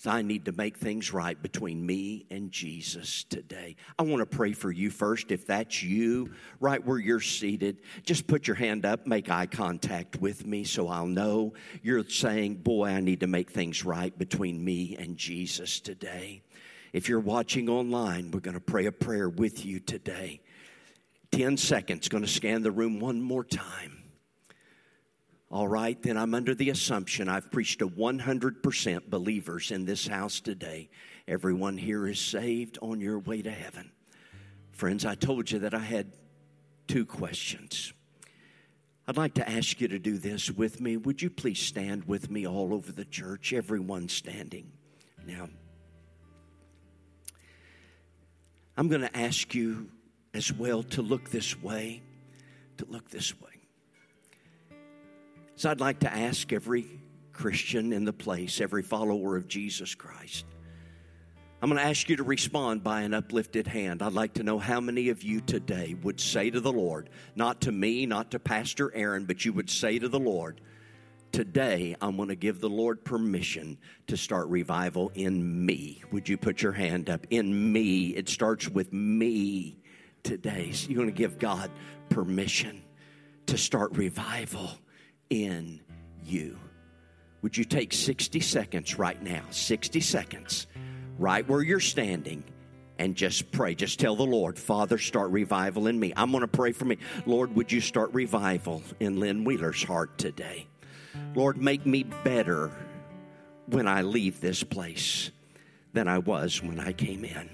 I 0.07 0.21
need 0.21 0.45
to 0.45 0.51
make 0.51 0.77
things 0.77 1.13
right 1.13 1.41
between 1.41 1.85
me 1.85 2.25
and 2.29 2.51
Jesus 2.51 3.23
today. 3.23 3.75
I 3.97 4.03
want 4.03 4.19
to 4.19 4.25
pray 4.25 4.53
for 4.53 4.71
you 4.71 4.89
first. 4.89 5.31
If 5.31 5.47
that's 5.47 5.81
you, 5.81 6.31
right 6.59 6.83
where 6.85 6.97
you're 6.97 7.19
seated, 7.19 7.79
just 8.05 8.27
put 8.27 8.47
your 8.47 8.55
hand 8.55 8.85
up, 8.85 9.07
make 9.07 9.29
eye 9.29 9.45
contact 9.45 10.19
with 10.19 10.45
me 10.45 10.63
so 10.63 10.87
I'll 10.87 11.07
know 11.07 11.53
you're 11.81 12.03
saying, 12.03 12.55
Boy, 12.55 12.89
I 12.89 12.99
need 12.99 13.21
to 13.21 13.27
make 13.27 13.51
things 13.51 13.85
right 13.85 14.17
between 14.17 14.63
me 14.63 14.95
and 14.97 15.17
Jesus 15.17 15.79
today. 15.79 16.41
If 16.91 17.09
you're 17.09 17.19
watching 17.19 17.69
online, 17.69 18.31
we're 18.31 18.39
going 18.39 18.53
to 18.53 18.59
pray 18.59 18.85
a 18.85 18.91
prayer 18.91 19.27
with 19.27 19.65
you 19.65 19.79
today. 19.79 20.41
10 21.31 21.57
seconds, 21.57 22.09
going 22.09 22.23
to 22.23 22.29
scan 22.29 22.61
the 22.61 22.71
room 22.71 22.99
one 22.99 23.19
more 23.19 23.43
time. 23.43 24.02
All 25.53 25.67
right, 25.67 26.01
then 26.01 26.17
I'm 26.17 26.33
under 26.33 26.55
the 26.55 26.71
assumption 26.71 27.29
I've 27.29 27.51
preached 27.51 27.77
to 27.77 27.87
100% 27.87 29.09
believers 29.11 29.69
in 29.69 29.85
this 29.85 30.07
house 30.07 30.39
today. 30.39 30.89
Everyone 31.27 31.77
here 31.77 32.07
is 32.07 32.19
saved 32.19 32.79
on 32.81 32.99
your 32.99 33.19
way 33.19 33.43
to 33.43 33.51
heaven. 33.51 33.91
Friends, 34.71 35.05
I 35.05 35.13
told 35.13 35.51
you 35.51 35.59
that 35.59 35.75
I 35.75 35.79
had 35.79 36.11
two 36.87 37.05
questions. 37.05 37.93
I'd 39.07 39.15
like 39.15 39.35
to 39.35 39.47
ask 39.47 39.79
you 39.79 39.87
to 39.89 39.99
do 39.99 40.17
this 40.17 40.49
with 40.49 40.81
me. 40.81 40.97
Would 40.97 41.21
you 41.21 41.29
please 41.29 41.59
stand 41.59 42.05
with 42.05 42.31
me 42.31 42.47
all 42.47 42.73
over 42.73 42.91
the 42.91 43.05
church, 43.05 43.53
everyone 43.53 44.09
standing? 44.09 44.71
Now, 45.23 45.49
I'm 48.75 48.87
going 48.87 49.01
to 49.01 49.15
ask 49.15 49.53
you 49.53 49.91
as 50.33 50.51
well 50.51 50.81
to 50.81 51.03
look 51.03 51.29
this 51.29 51.61
way, 51.61 52.01
to 52.77 52.85
look 52.89 53.11
this 53.11 53.39
way. 53.39 53.52
So 55.55 55.69
I'd 55.69 55.79
like 55.79 55.99
to 55.99 56.13
ask 56.13 56.51
every 56.51 56.99
Christian 57.31 57.93
in 57.93 58.05
the 58.05 58.13
place, 58.13 58.59
every 58.59 58.83
follower 58.83 59.35
of 59.35 59.47
Jesus 59.47 59.95
Christ. 59.95 60.45
I'm 61.61 61.69
going 61.69 61.81
to 61.81 61.87
ask 61.87 62.09
you 62.09 62.17
to 62.17 62.23
respond 62.23 62.83
by 62.83 63.01
an 63.01 63.13
uplifted 63.13 63.67
hand. 63.67 64.01
I'd 64.01 64.13
like 64.13 64.33
to 64.33 64.43
know 64.43 64.59
how 64.59 64.81
many 64.81 65.09
of 65.09 65.23
you 65.23 65.39
today 65.39 65.95
would 66.01 66.19
say 66.19 66.49
to 66.49 66.59
the 66.59 66.73
Lord, 66.73 67.09
not 67.35 67.61
to 67.61 67.71
me, 67.71 68.05
not 68.05 68.31
to 68.31 68.39
Pastor 68.39 68.93
Aaron, 68.93 69.25
but 69.25 69.45
you 69.45 69.53
would 69.53 69.69
say 69.69 69.97
to 69.99 70.09
the 70.09 70.19
Lord, 70.19 70.59
Today 71.31 71.95
I'm 71.99 72.15
going 72.15 72.29
to 72.29 72.35
give 72.35 72.59
the 72.59 72.69
Lord 72.69 73.03
permission 73.03 73.79
to 74.05 74.15
start 74.15 74.49
revival 74.49 75.11
in 75.15 75.65
me. 75.65 76.03
Would 76.11 76.29
you 76.29 76.37
put 76.37 76.61
your 76.61 76.73
hand 76.73 77.09
up? 77.09 77.25
In 77.31 77.73
me. 77.73 78.09
It 78.09 78.29
starts 78.29 78.69
with 78.69 78.93
me 78.93 79.79
today. 80.21 80.71
So 80.73 80.89
you're 80.89 80.97
going 80.97 81.09
to 81.09 81.17
give 81.17 81.39
God 81.39 81.71
permission 82.09 82.83
to 83.47 83.57
start 83.57 83.97
revival 83.97 84.69
in 85.29 85.79
you. 86.23 86.57
Would 87.41 87.57
you 87.57 87.65
take 87.65 87.91
60 87.93 88.39
seconds 88.39 88.97
right 88.97 89.21
now? 89.21 89.43
60 89.49 89.99
seconds, 89.99 90.67
right 91.17 91.47
where 91.47 91.61
you're 91.61 91.79
standing, 91.79 92.43
and 92.97 93.15
just 93.15 93.51
pray. 93.51 93.75
Just 93.75 93.99
tell 93.99 94.15
the 94.15 94.23
Lord, 94.23 94.57
Father, 94.57 94.97
start 94.97 95.31
revival 95.31 95.87
in 95.87 95.99
me. 95.99 96.13
I'm 96.15 96.31
going 96.31 96.41
to 96.41 96.47
pray 96.47 96.71
for 96.71 96.85
me. 96.85 96.97
Lord, 97.25 97.55
would 97.55 97.71
you 97.71 97.81
start 97.81 98.13
revival 98.13 98.81
in 98.99 99.19
Lynn 99.19 99.43
Wheeler's 99.43 99.83
heart 99.83 100.17
today? 100.17 100.67
Lord, 101.35 101.57
make 101.57 101.85
me 101.85 102.03
better 102.23 102.71
when 103.65 103.87
I 103.87 104.01
leave 104.01 104.39
this 104.39 104.63
place 104.63 105.31
than 105.93 106.07
I 106.07 106.19
was 106.19 106.61
when 106.61 106.79
I 106.79 106.93
came 106.93 107.25
in. 107.25 107.49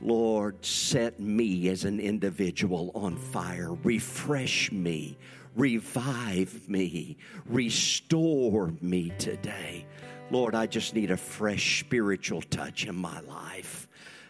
Lord, 0.00 0.64
set 0.64 1.18
me 1.18 1.68
as 1.68 1.84
an 1.84 1.98
individual 1.98 2.92
on 2.94 3.16
fire. 3.16 3.72
Refresh 3.82 4.70
me. 4.70 5.18
Revive 5.58 6.68
me. 6.68 7.16
Restore 7.46 8.72
me 8.80 9.12
today. 9.18 9.84
Lord, 10.30 10.54
I 10.54 10.66
just 10.66 10.94
need 10.94 11.10
a 11.10 11.16
fresh 11.16 11.80
spiritual 11.80 12.42
touch 12.42 12.86
in 12.86 12.94
my 12.94 13.18
life. 13.22 13.88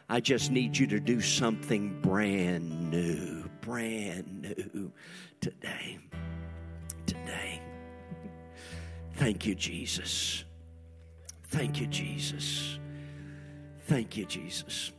I 0.09 0.21
just 0.21 0.51
need 0.51 0.79
you 0.79 0.87
to 0.87 0.99
do 0.99 1.21
something 1.21 2.01
brand 2.01 2.91
new, 2.91 3.45
brand 3.61 4.41
new 4.41 4.91
today. 5.43 5.99
Today. 7.05 7.61
Thank 9.17 9.45
you, 9.45 9.55
Jesus. 9.55 10.45
Thank 11.49 11.79
you, 11.79 11.89
Jesus. 11.89 12.79
Thank 13.87 14.17
you, 14.17 14.25
Jesus. 14.25 14.93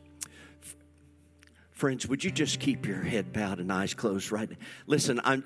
Friends, 1.72 2.06
would 2.06 2.22
you 2.22 2.30
just 2.30 2.60
keep 2.60 2.86
your 2.86 3.02
head 3.02 3.32
bowed 3.32 3.58
and 3.58 3.72
eyes 3.72 3.94
closed 3.94 4.30
right 4.30 4.48
now? 4.48 4.56
Listen, 4.86 5.20
I'm 5.24 5.42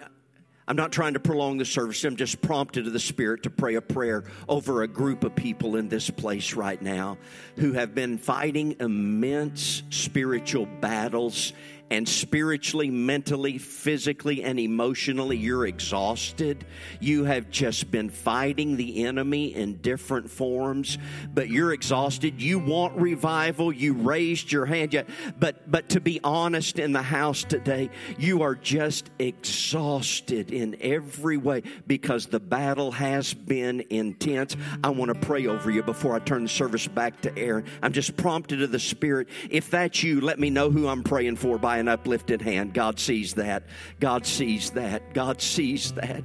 I'm 0.67 0.77
not 0.77 0.93
trying 0.93 1.13
to 1.13 1.21
prolong 1.21 1.59
the 1.59 1.65
service. 1.67 2.03
I'm 2.05 2.17
just 2.17 2.41
prompted 2.41 2.87
of 2.87 2.95
the 2.95 3.01
Spirit 3.01 3.43
to 3.43 3.51
pray 3.51 3.75
a 3.75 3.83
prayer 3.83 4.25
over 4.49 4.83
a 4.83 4.89
group 4.89 5.23
of 5.23 5.35
people 5.35 5.77
in 5.77 5.89
this 5.89 6.09
place 6.09 6.55
right 6.55 6.81
now 6.81 7.19
who 7.57 7.73
have 7.75 7.95
been 7.95 8.17
fighting 8.17 8.77
immense 8.81 9.83
spiritual 9.91 10.67
battles 10.81 11.53
and 11.91 12.09
spiritually, 12.09 12.91
mentally, 12.91 13.59
physically, 13.59 14.43
and 14.43 14.59
emotionally, 14.59 15.37
you're 15.37 15.67
exhausted. 15.67 16.65
You 17.01 17.25
have 17.25 17.51
just 17.51 17.91
been 17.91 18.09
fighting 18.09 18.77
the 18.77 19.05
enemy 19.05 19.55
in 19.55 19.77
different 19.77 20.31
forms, 20.31 20.99
but 21.33 21.49
you're 21.49 21.73
exhausted. 21.73 22.41
You 22.41 22.59
want 22.59 22.97
revival. 22.97 23.73
You 23.73 23.95
raised 23.95 24.51
your 24.51 24.67
hand 24.67 24.93
yet, 24.93 25.09
but 25.39 25.71
but 25.71 25.91
to 25.91 26.01
be 26.01 26.21
honest, 26.25 26.79
in 26.79 26.93
the 26.93 27.03
house 27.03 27.45
today, 27.45 27.91
you 28.19 28.43
are 28.43 28.55
just 28.55 29.11
exhausted 29.19 30.51
in 30.51 30.77
every 30.81 31.37
way 31.37 31.63
because 31.87 32.27
the 32.27 32.41
battle 32.41 32.93
has 32.93 33.35
been 33.35 33.85
intense. 33.91 34.57
I 34.83 34.91
want 34.91 35.13
to 35.13 35.27
pray 35.27 35.47
over 35.47 35.71
you 35.71 35.83
before 35.83 36.15
I 36.15 36.19
turn 36.19 36.45
the 36.45 36.49
service 36.49 36.87
back 36.87 37.21
to 37.23 37.39
Aaron. 37.39 37.65
I'm 37.83 37.93
just 37.93 38.17
prompted 38.17 38.63
of 38.63 38.73
the 38.73 38.79
Spirit. 38.79 39.29
If 39.51 39.71
that's 39.71 40.03
you, 40.03 40.21
let 40.21 40.39
me 40.39 40.51
know 40.51 40.71
who 40.71 40.89
I'm 40.89 41.03
praying 41.03 41.37
for 41.37 41.59
by 41.59 41.74
an 41.79 41.89
uplifted 41.89 42.43
hand. 42.43 42.75
God 42.75 42.99
sees 42.99 43.35
that. 43.35 43.65
God 44.01 44.27
sees 44.27 44.71
that. 44.71 45.15
God 45.15 45.41
sees 45.41 45.93
that. 45.93 46.23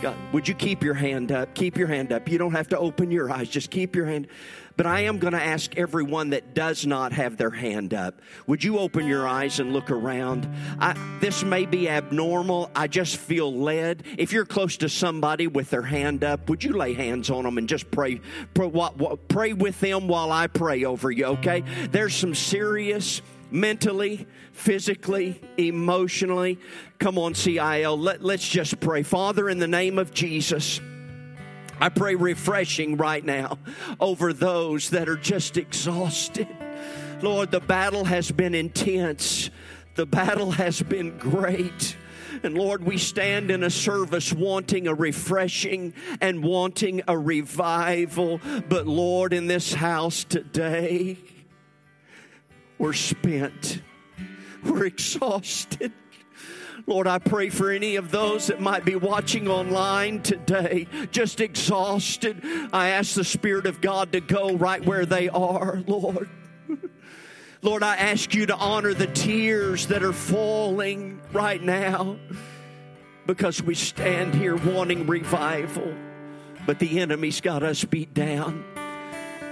God, 0.00 0.16
would 0.32 0.48
you 0.48 0.54
keep 0.54 0.82
your 0.82 0.94
hand 0.94 1.32
up? 1.32 1.54
Keep 1.54 1.78
your 1.78 1.88
hand 1.88 2.12
up. 2.12 2.28
You 2.28 2.38
don't 2.38 2.52
have 2.52 2.68
to 2.68 2.78
open 2.78 3.10
your 3.10 3.30
eyes. 3.30 3.48
Just 3.48 3.70
keep 3.70 3.96
your 3.96 4.06
hand. 4.06 4.28
But 4.76 4.86
I 4.86 5.00
am 5.02 5.18
going 5.18 5.34
to 5.34 5.42
ask 5.42 5.76
everyone 5.76 6.30
that 6.30 6.52
does 6.52 6.84
not 6.84 7.12
have 7.12 7.36
their 7.36 7.50
hand 7.50 7.94
up, 7.94 8.20
would 8.48 8.64
you 8.64 8.78
open 8.78 9.06
your 9.06 9.26
eyes 9.26 9.60
and 9.60 9.72
look 9.72 9.90
around? 9.90 10.48
I, 10.80 10.96
this 11.20 11.44
may 11.44 11.64
be 11.64 11.88
abnormal. 11.88 12.70
I 12.74 12.88
just 12.88 13.16
feel 13.16 13.54
led. 13.54 14.02
If 14.18 14.32
you're 14.32 14.44
close 14.44 14.76
to 14.78 14.88
somebody 14.88 15.46
with 15.46 15.70
their 15.70 15.82
hand 15.82 16.24
up, 16.24 16.48
would 16.50 16.64
you 16.64 16.72
lay 16.72 16.92
hands 16.94 17.30
on 17.30 17.44
them 17.44 17.56
and 17.56 17.68
just 17.68 17.88
pray, 17.92 18.20
pray, 18.52 18.70
pray 19.28 19.52
with 19.52 19.78
them 19.78 20.08
while 20.08 20.32
I 20.32 20.48
pray 20.48 20.84
over 20.84 21.10
you, 21.10 21.26
okay? 21.26 21.62
There's 21.90 22.14
some 22.14 22.34
serious 22.34 23.22
mentally, 23.50 24.26
physically, 24.52 25.40
emotionally. 25.56 26.58
Come 26.98 27.18
on, 27.18 27.34
CIL, 27.34 27.98
let, 27.98 28.22
let's 28.22 28.48
just 28.48 28.80
pray. 28.80 29.02
Father, 29.02 29.48
in 29.48 29.58
the 29.58 29.68
name 29.68 29.98
of 29.98 30.12
Jesus, 30.12 30.80
I 31.80 31.88
pray 31.88 32.14
refreshing 32.14 32.96
right 32.96 33.24
now 33.24 33.58
over 34.00 34.32
those 34.32 34.90
that 34.90 35.08
are 35.08 35.16
just 35.16 35.56
exhausted. 35.56 36.48
Lord, 37.20 37.50
the 37.50 37.60
battle 37.60 38.04
has 38.04 38.30
been 38.30 38.54
intense, 38.54 39.50
the 39.94 40.06
battle 40.06 40.52
has 40.52 40.82
been 40.82 41.16
great. 41.18 41.96
And 42.42 42.58
Lord, 42.58 42.84
we 42.84 42.98
stand 42.98 43.50
in 43.50 43.62
a 43.62 43.70
service 43.70 44.32
wanting 44.32 44.88
a 44.88 44.94
refreshing 44.94 45.94
and 46.20 46.42
wanting 46.42 47.02
a 47.06 47.16
revival. 47.16 48.40
But 48.68 48.86
Lord, 48.86 49.32
in 49.32 49.46
this 49.46 49.72
house 49.72 50.24
today, 50.24 51.16
we're 52.84 52.92
spent, 52.92 53.80
we're 54.62 54.84
exhausted. 54.84 55.90
Lord, 56.86 57.06
I 57.06 57.18
pray 57.18 57.48
for 57.48 57.70
any 57.70 57.96
of 57.96 58.10
those 58.10 58.48
that 58.48 58.60
might 58.60 58.84
be 58.84 58.94
watching 58.94 59.48
online 59.48 60.20
today, 60.20 60.86
just 61.10 61.40
exhausted. 61.40 62.42
I 62.74 62.90
ask 62.90 63.14
the 63.14 63.24
Spirit 63.24 63.64
of 63.64 63.80
God 63.80 64.12
to 64.12 64.20
go 64.20 64.54
right 64.54 64.84
where 64.84 65.06
they 65.06 65.30
are, 65.30 65.82
Lord. 65.86 66.28
Lord, 67.62 67.82
I 67.82 67.96
ask 67.96 68.34
you 68.34 68.44
to 68.44 68.54
honor 68.54 68.92
the 68.92 69.06
tears 69.06 69.86
that 69.86 70.02
are 70.02 70.12
falling 70.12 71.22
right 71.32 71.62
now 71.62 72.18
because 73.26 73.62
we 73.62 73.74
stand 73.74 74.34
here 74.34 74.56
wanting 74.56 75.06
revival, 75.06 75.94
but 76.66 76.80
the 76.80 77.00
enemy's 77.00 77.40
got 77.40 77.62
us 77.62 77.82
beat 77.82 78.12
down. 78.12 78.73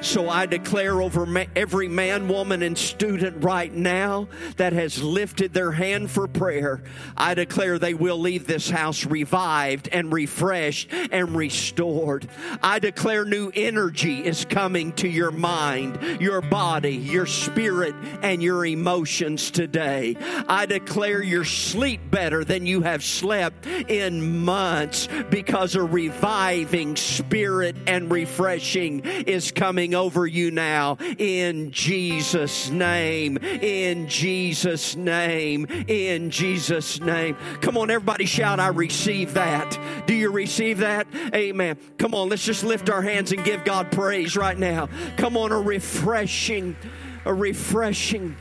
So 0.02 0.28
I 0.28 0.46
declare 0.46 1.00
over 1.00 1.26
every 1.54 1.86
man, 1.86 2.26
woman, 2.26 2.62
and 2.62 2.76
student 2.76 3.44
right 3.44 3.72
now 3.72 4.26
that 4.56 4.72
has 4.72 5.00
lifted 5.00 5.54
their 5.54 5.70
hand 5.70 6.10
for 6.10 6.26
prayer, 6.26 6.82
I 7.16 7.34
declare 7.34 7.78
they 7.78 7.94
will 7.94 8.18
leave 8.18 8.46
this 8.46 8.68
house 8.68 9.06
revived 9.06 9.88
and 9.92 10.12
refreshed 10.12 10.92
and 10.92 11.36
restored. 11.36 12.28
I 12.64 12.80
declare 12.80 13.24
new 13.24 13.52
energy 13.54 14.24
is 14.24 14.44
coming 14.44 14.92
to 14.94 15.08
your 15.08 15.30
mind, 15.30 16.20
your 16.20 16.40
body, 16.40 16.96
your 16.96 17.26
spirit, 17.26 17.94
and 18.22 18.42
your 18.42 18.66
emotions 18.66 19.52
today. 19.52 20.16
I 20.48 20.66
declare 20.66 21.22
you 21.22 21.44
sleep 21.44 22.00
better 22.10 22.44
than 22.44 22.66
you 22.66 22.82
have 22.82 23.04
slept 23.04 23.66
in 23.66 24.42
months 24.44 25.08
because 25.30 25.76
a 25.76 25.82
reviving 25.82 26.96
spirit 26.96 27.76
and 27.86 28.10
refreshing 28.10 29.00
is 29.04 29.52
coming 29.52 29.91
coming 29.92 29.94
over 29.94 30.26
you 30.26 30.50
now 30.50 30.96
in 31.18 31.70
Jesus' 31.70 32.70
name. 32.70 33.38
In 33.38 34.08
Jesus' 34.08 34.96
name. 34.96 35.66
In 35.88 36.30
Jesus' 36.30 37.00
name. 37.00 37.36
Come 37.60 37.76
on, 37.76 37.90
everybody 37.90 38.24
shout, 38.24 38.60
I 38.60 38.68
receive 38.68 39.34
that. 39.34 39.78
Do 40.06 40.14
you 40.14 40.30
receive 40.30 40.78
that? 40.78 41.06
Amen. 41.34 41.76
Come 41.98 42.14
on, 42.14 42.28
let's 42.28 42.44
just 42.44 42.64
lift 42.64 42.90
our 42.90 43.02
hands 43.02 43.32
and 43.32 43.44
give 43.44 43.64
God 43.64 43.90
praise 43.92 44.36
right 44.36 44.58
now. 44.58 44.88
Come 45.16 45.36
on, 45.36 45.52
a 45.52 45.60
refreshing, 45.60 46.76
a 47.24 47.34
refreshing 47.34 48.36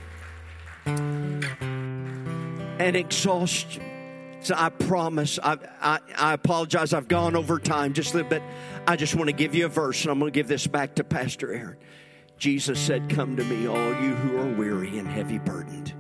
and 0.86 1.46
exhaustion. 2.96 3.91
So 4.42 4.56
I 4.58 4.70
promise, 4.70 5.38
I, 5.42 5.58
I, 5.80 6.00
I, 6.18 6.34
apologize, 6.34 6.94
I've 6.94 7.08
gone 7.08 7.36
over 7.36 7.60
time 7.60 7.94
just 7.94 8.14
a 8.14 8.18
little 8.18 8.30
bit. 8.30 8.42
I 8.88 8.96
just 8.96 9.14
want 9.14 9.28
to 9.28 9.34
give 9.34 9.54
you 9.54 9.68
a 9.68 9.70
verse, 9.70 10.02
and 10.02 10.12
I'm 10.12 10.20
going 10.20 10.32
to 10.32 10.36
give 10.36 10.48
this 10.48 10.66
back 10.66 10.96
to 10.96 11.04
Pastor 11.04 11.54
Aaron. 11.54 11.78
Jesus 12.40 12.80
said, 12.80 13.08
Come 13.08 13.38
to 13.38 13.44
me, 13.44 13.68
all 13.68 14.02
you 14.02 14.16
who 14.16 14.38
are 14.38 14.52
weary 14.56 14.98
and 14.98 15.08
heavy 15.08 15.38
burdened, 15.38 15.94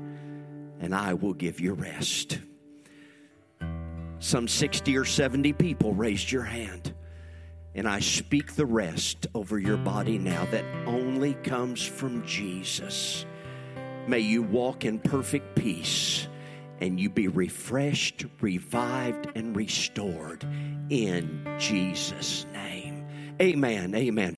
and 0.79 0.95
I 0.95 1.13
will 1.13 1.35
give 1.35 1.59
you 1.59 1.73
rest. 1.73 2.39
Some 4.17 4.47
60 4.47 4.97
or 4.97 5.05
70 5.05 5.53
people 5.53 5.93
raised 5.93 6.31
your 6.31 6.43
hand, 6.43 6.95
and 7.75 7.87
I 7.87 7.99
speak 7.99 8.55
the 8.55 8.65
rest 8.65 9.27
over 9.35 9.59
your 9.59 9.77
body 9.77 10.17
now 10.17 10.45
that 10.45 10.65
only 10.87 11.35
comes 11.35 11.85
from 11.85 12.25
Jesus. 12.25 13.23
May 14.07 14.19
you 14.19 14.41
walk 14.41 14.83
in 14.83 14.97
perfect 14.97 15.55
peace 15.55 16.27
and 16.81 16.99
you 16.99 17.09
be 17.09 17.27
refreshed, 17.27 18.25
revived, 18.41 19.27
and 19.35 19.55
restored 19.55 20.43
in 20.89 21.47
Jesus' 21.59 22.45
name. 22.53 23.05
Amen. 23.41 23.95
Amen. 23.95 24.35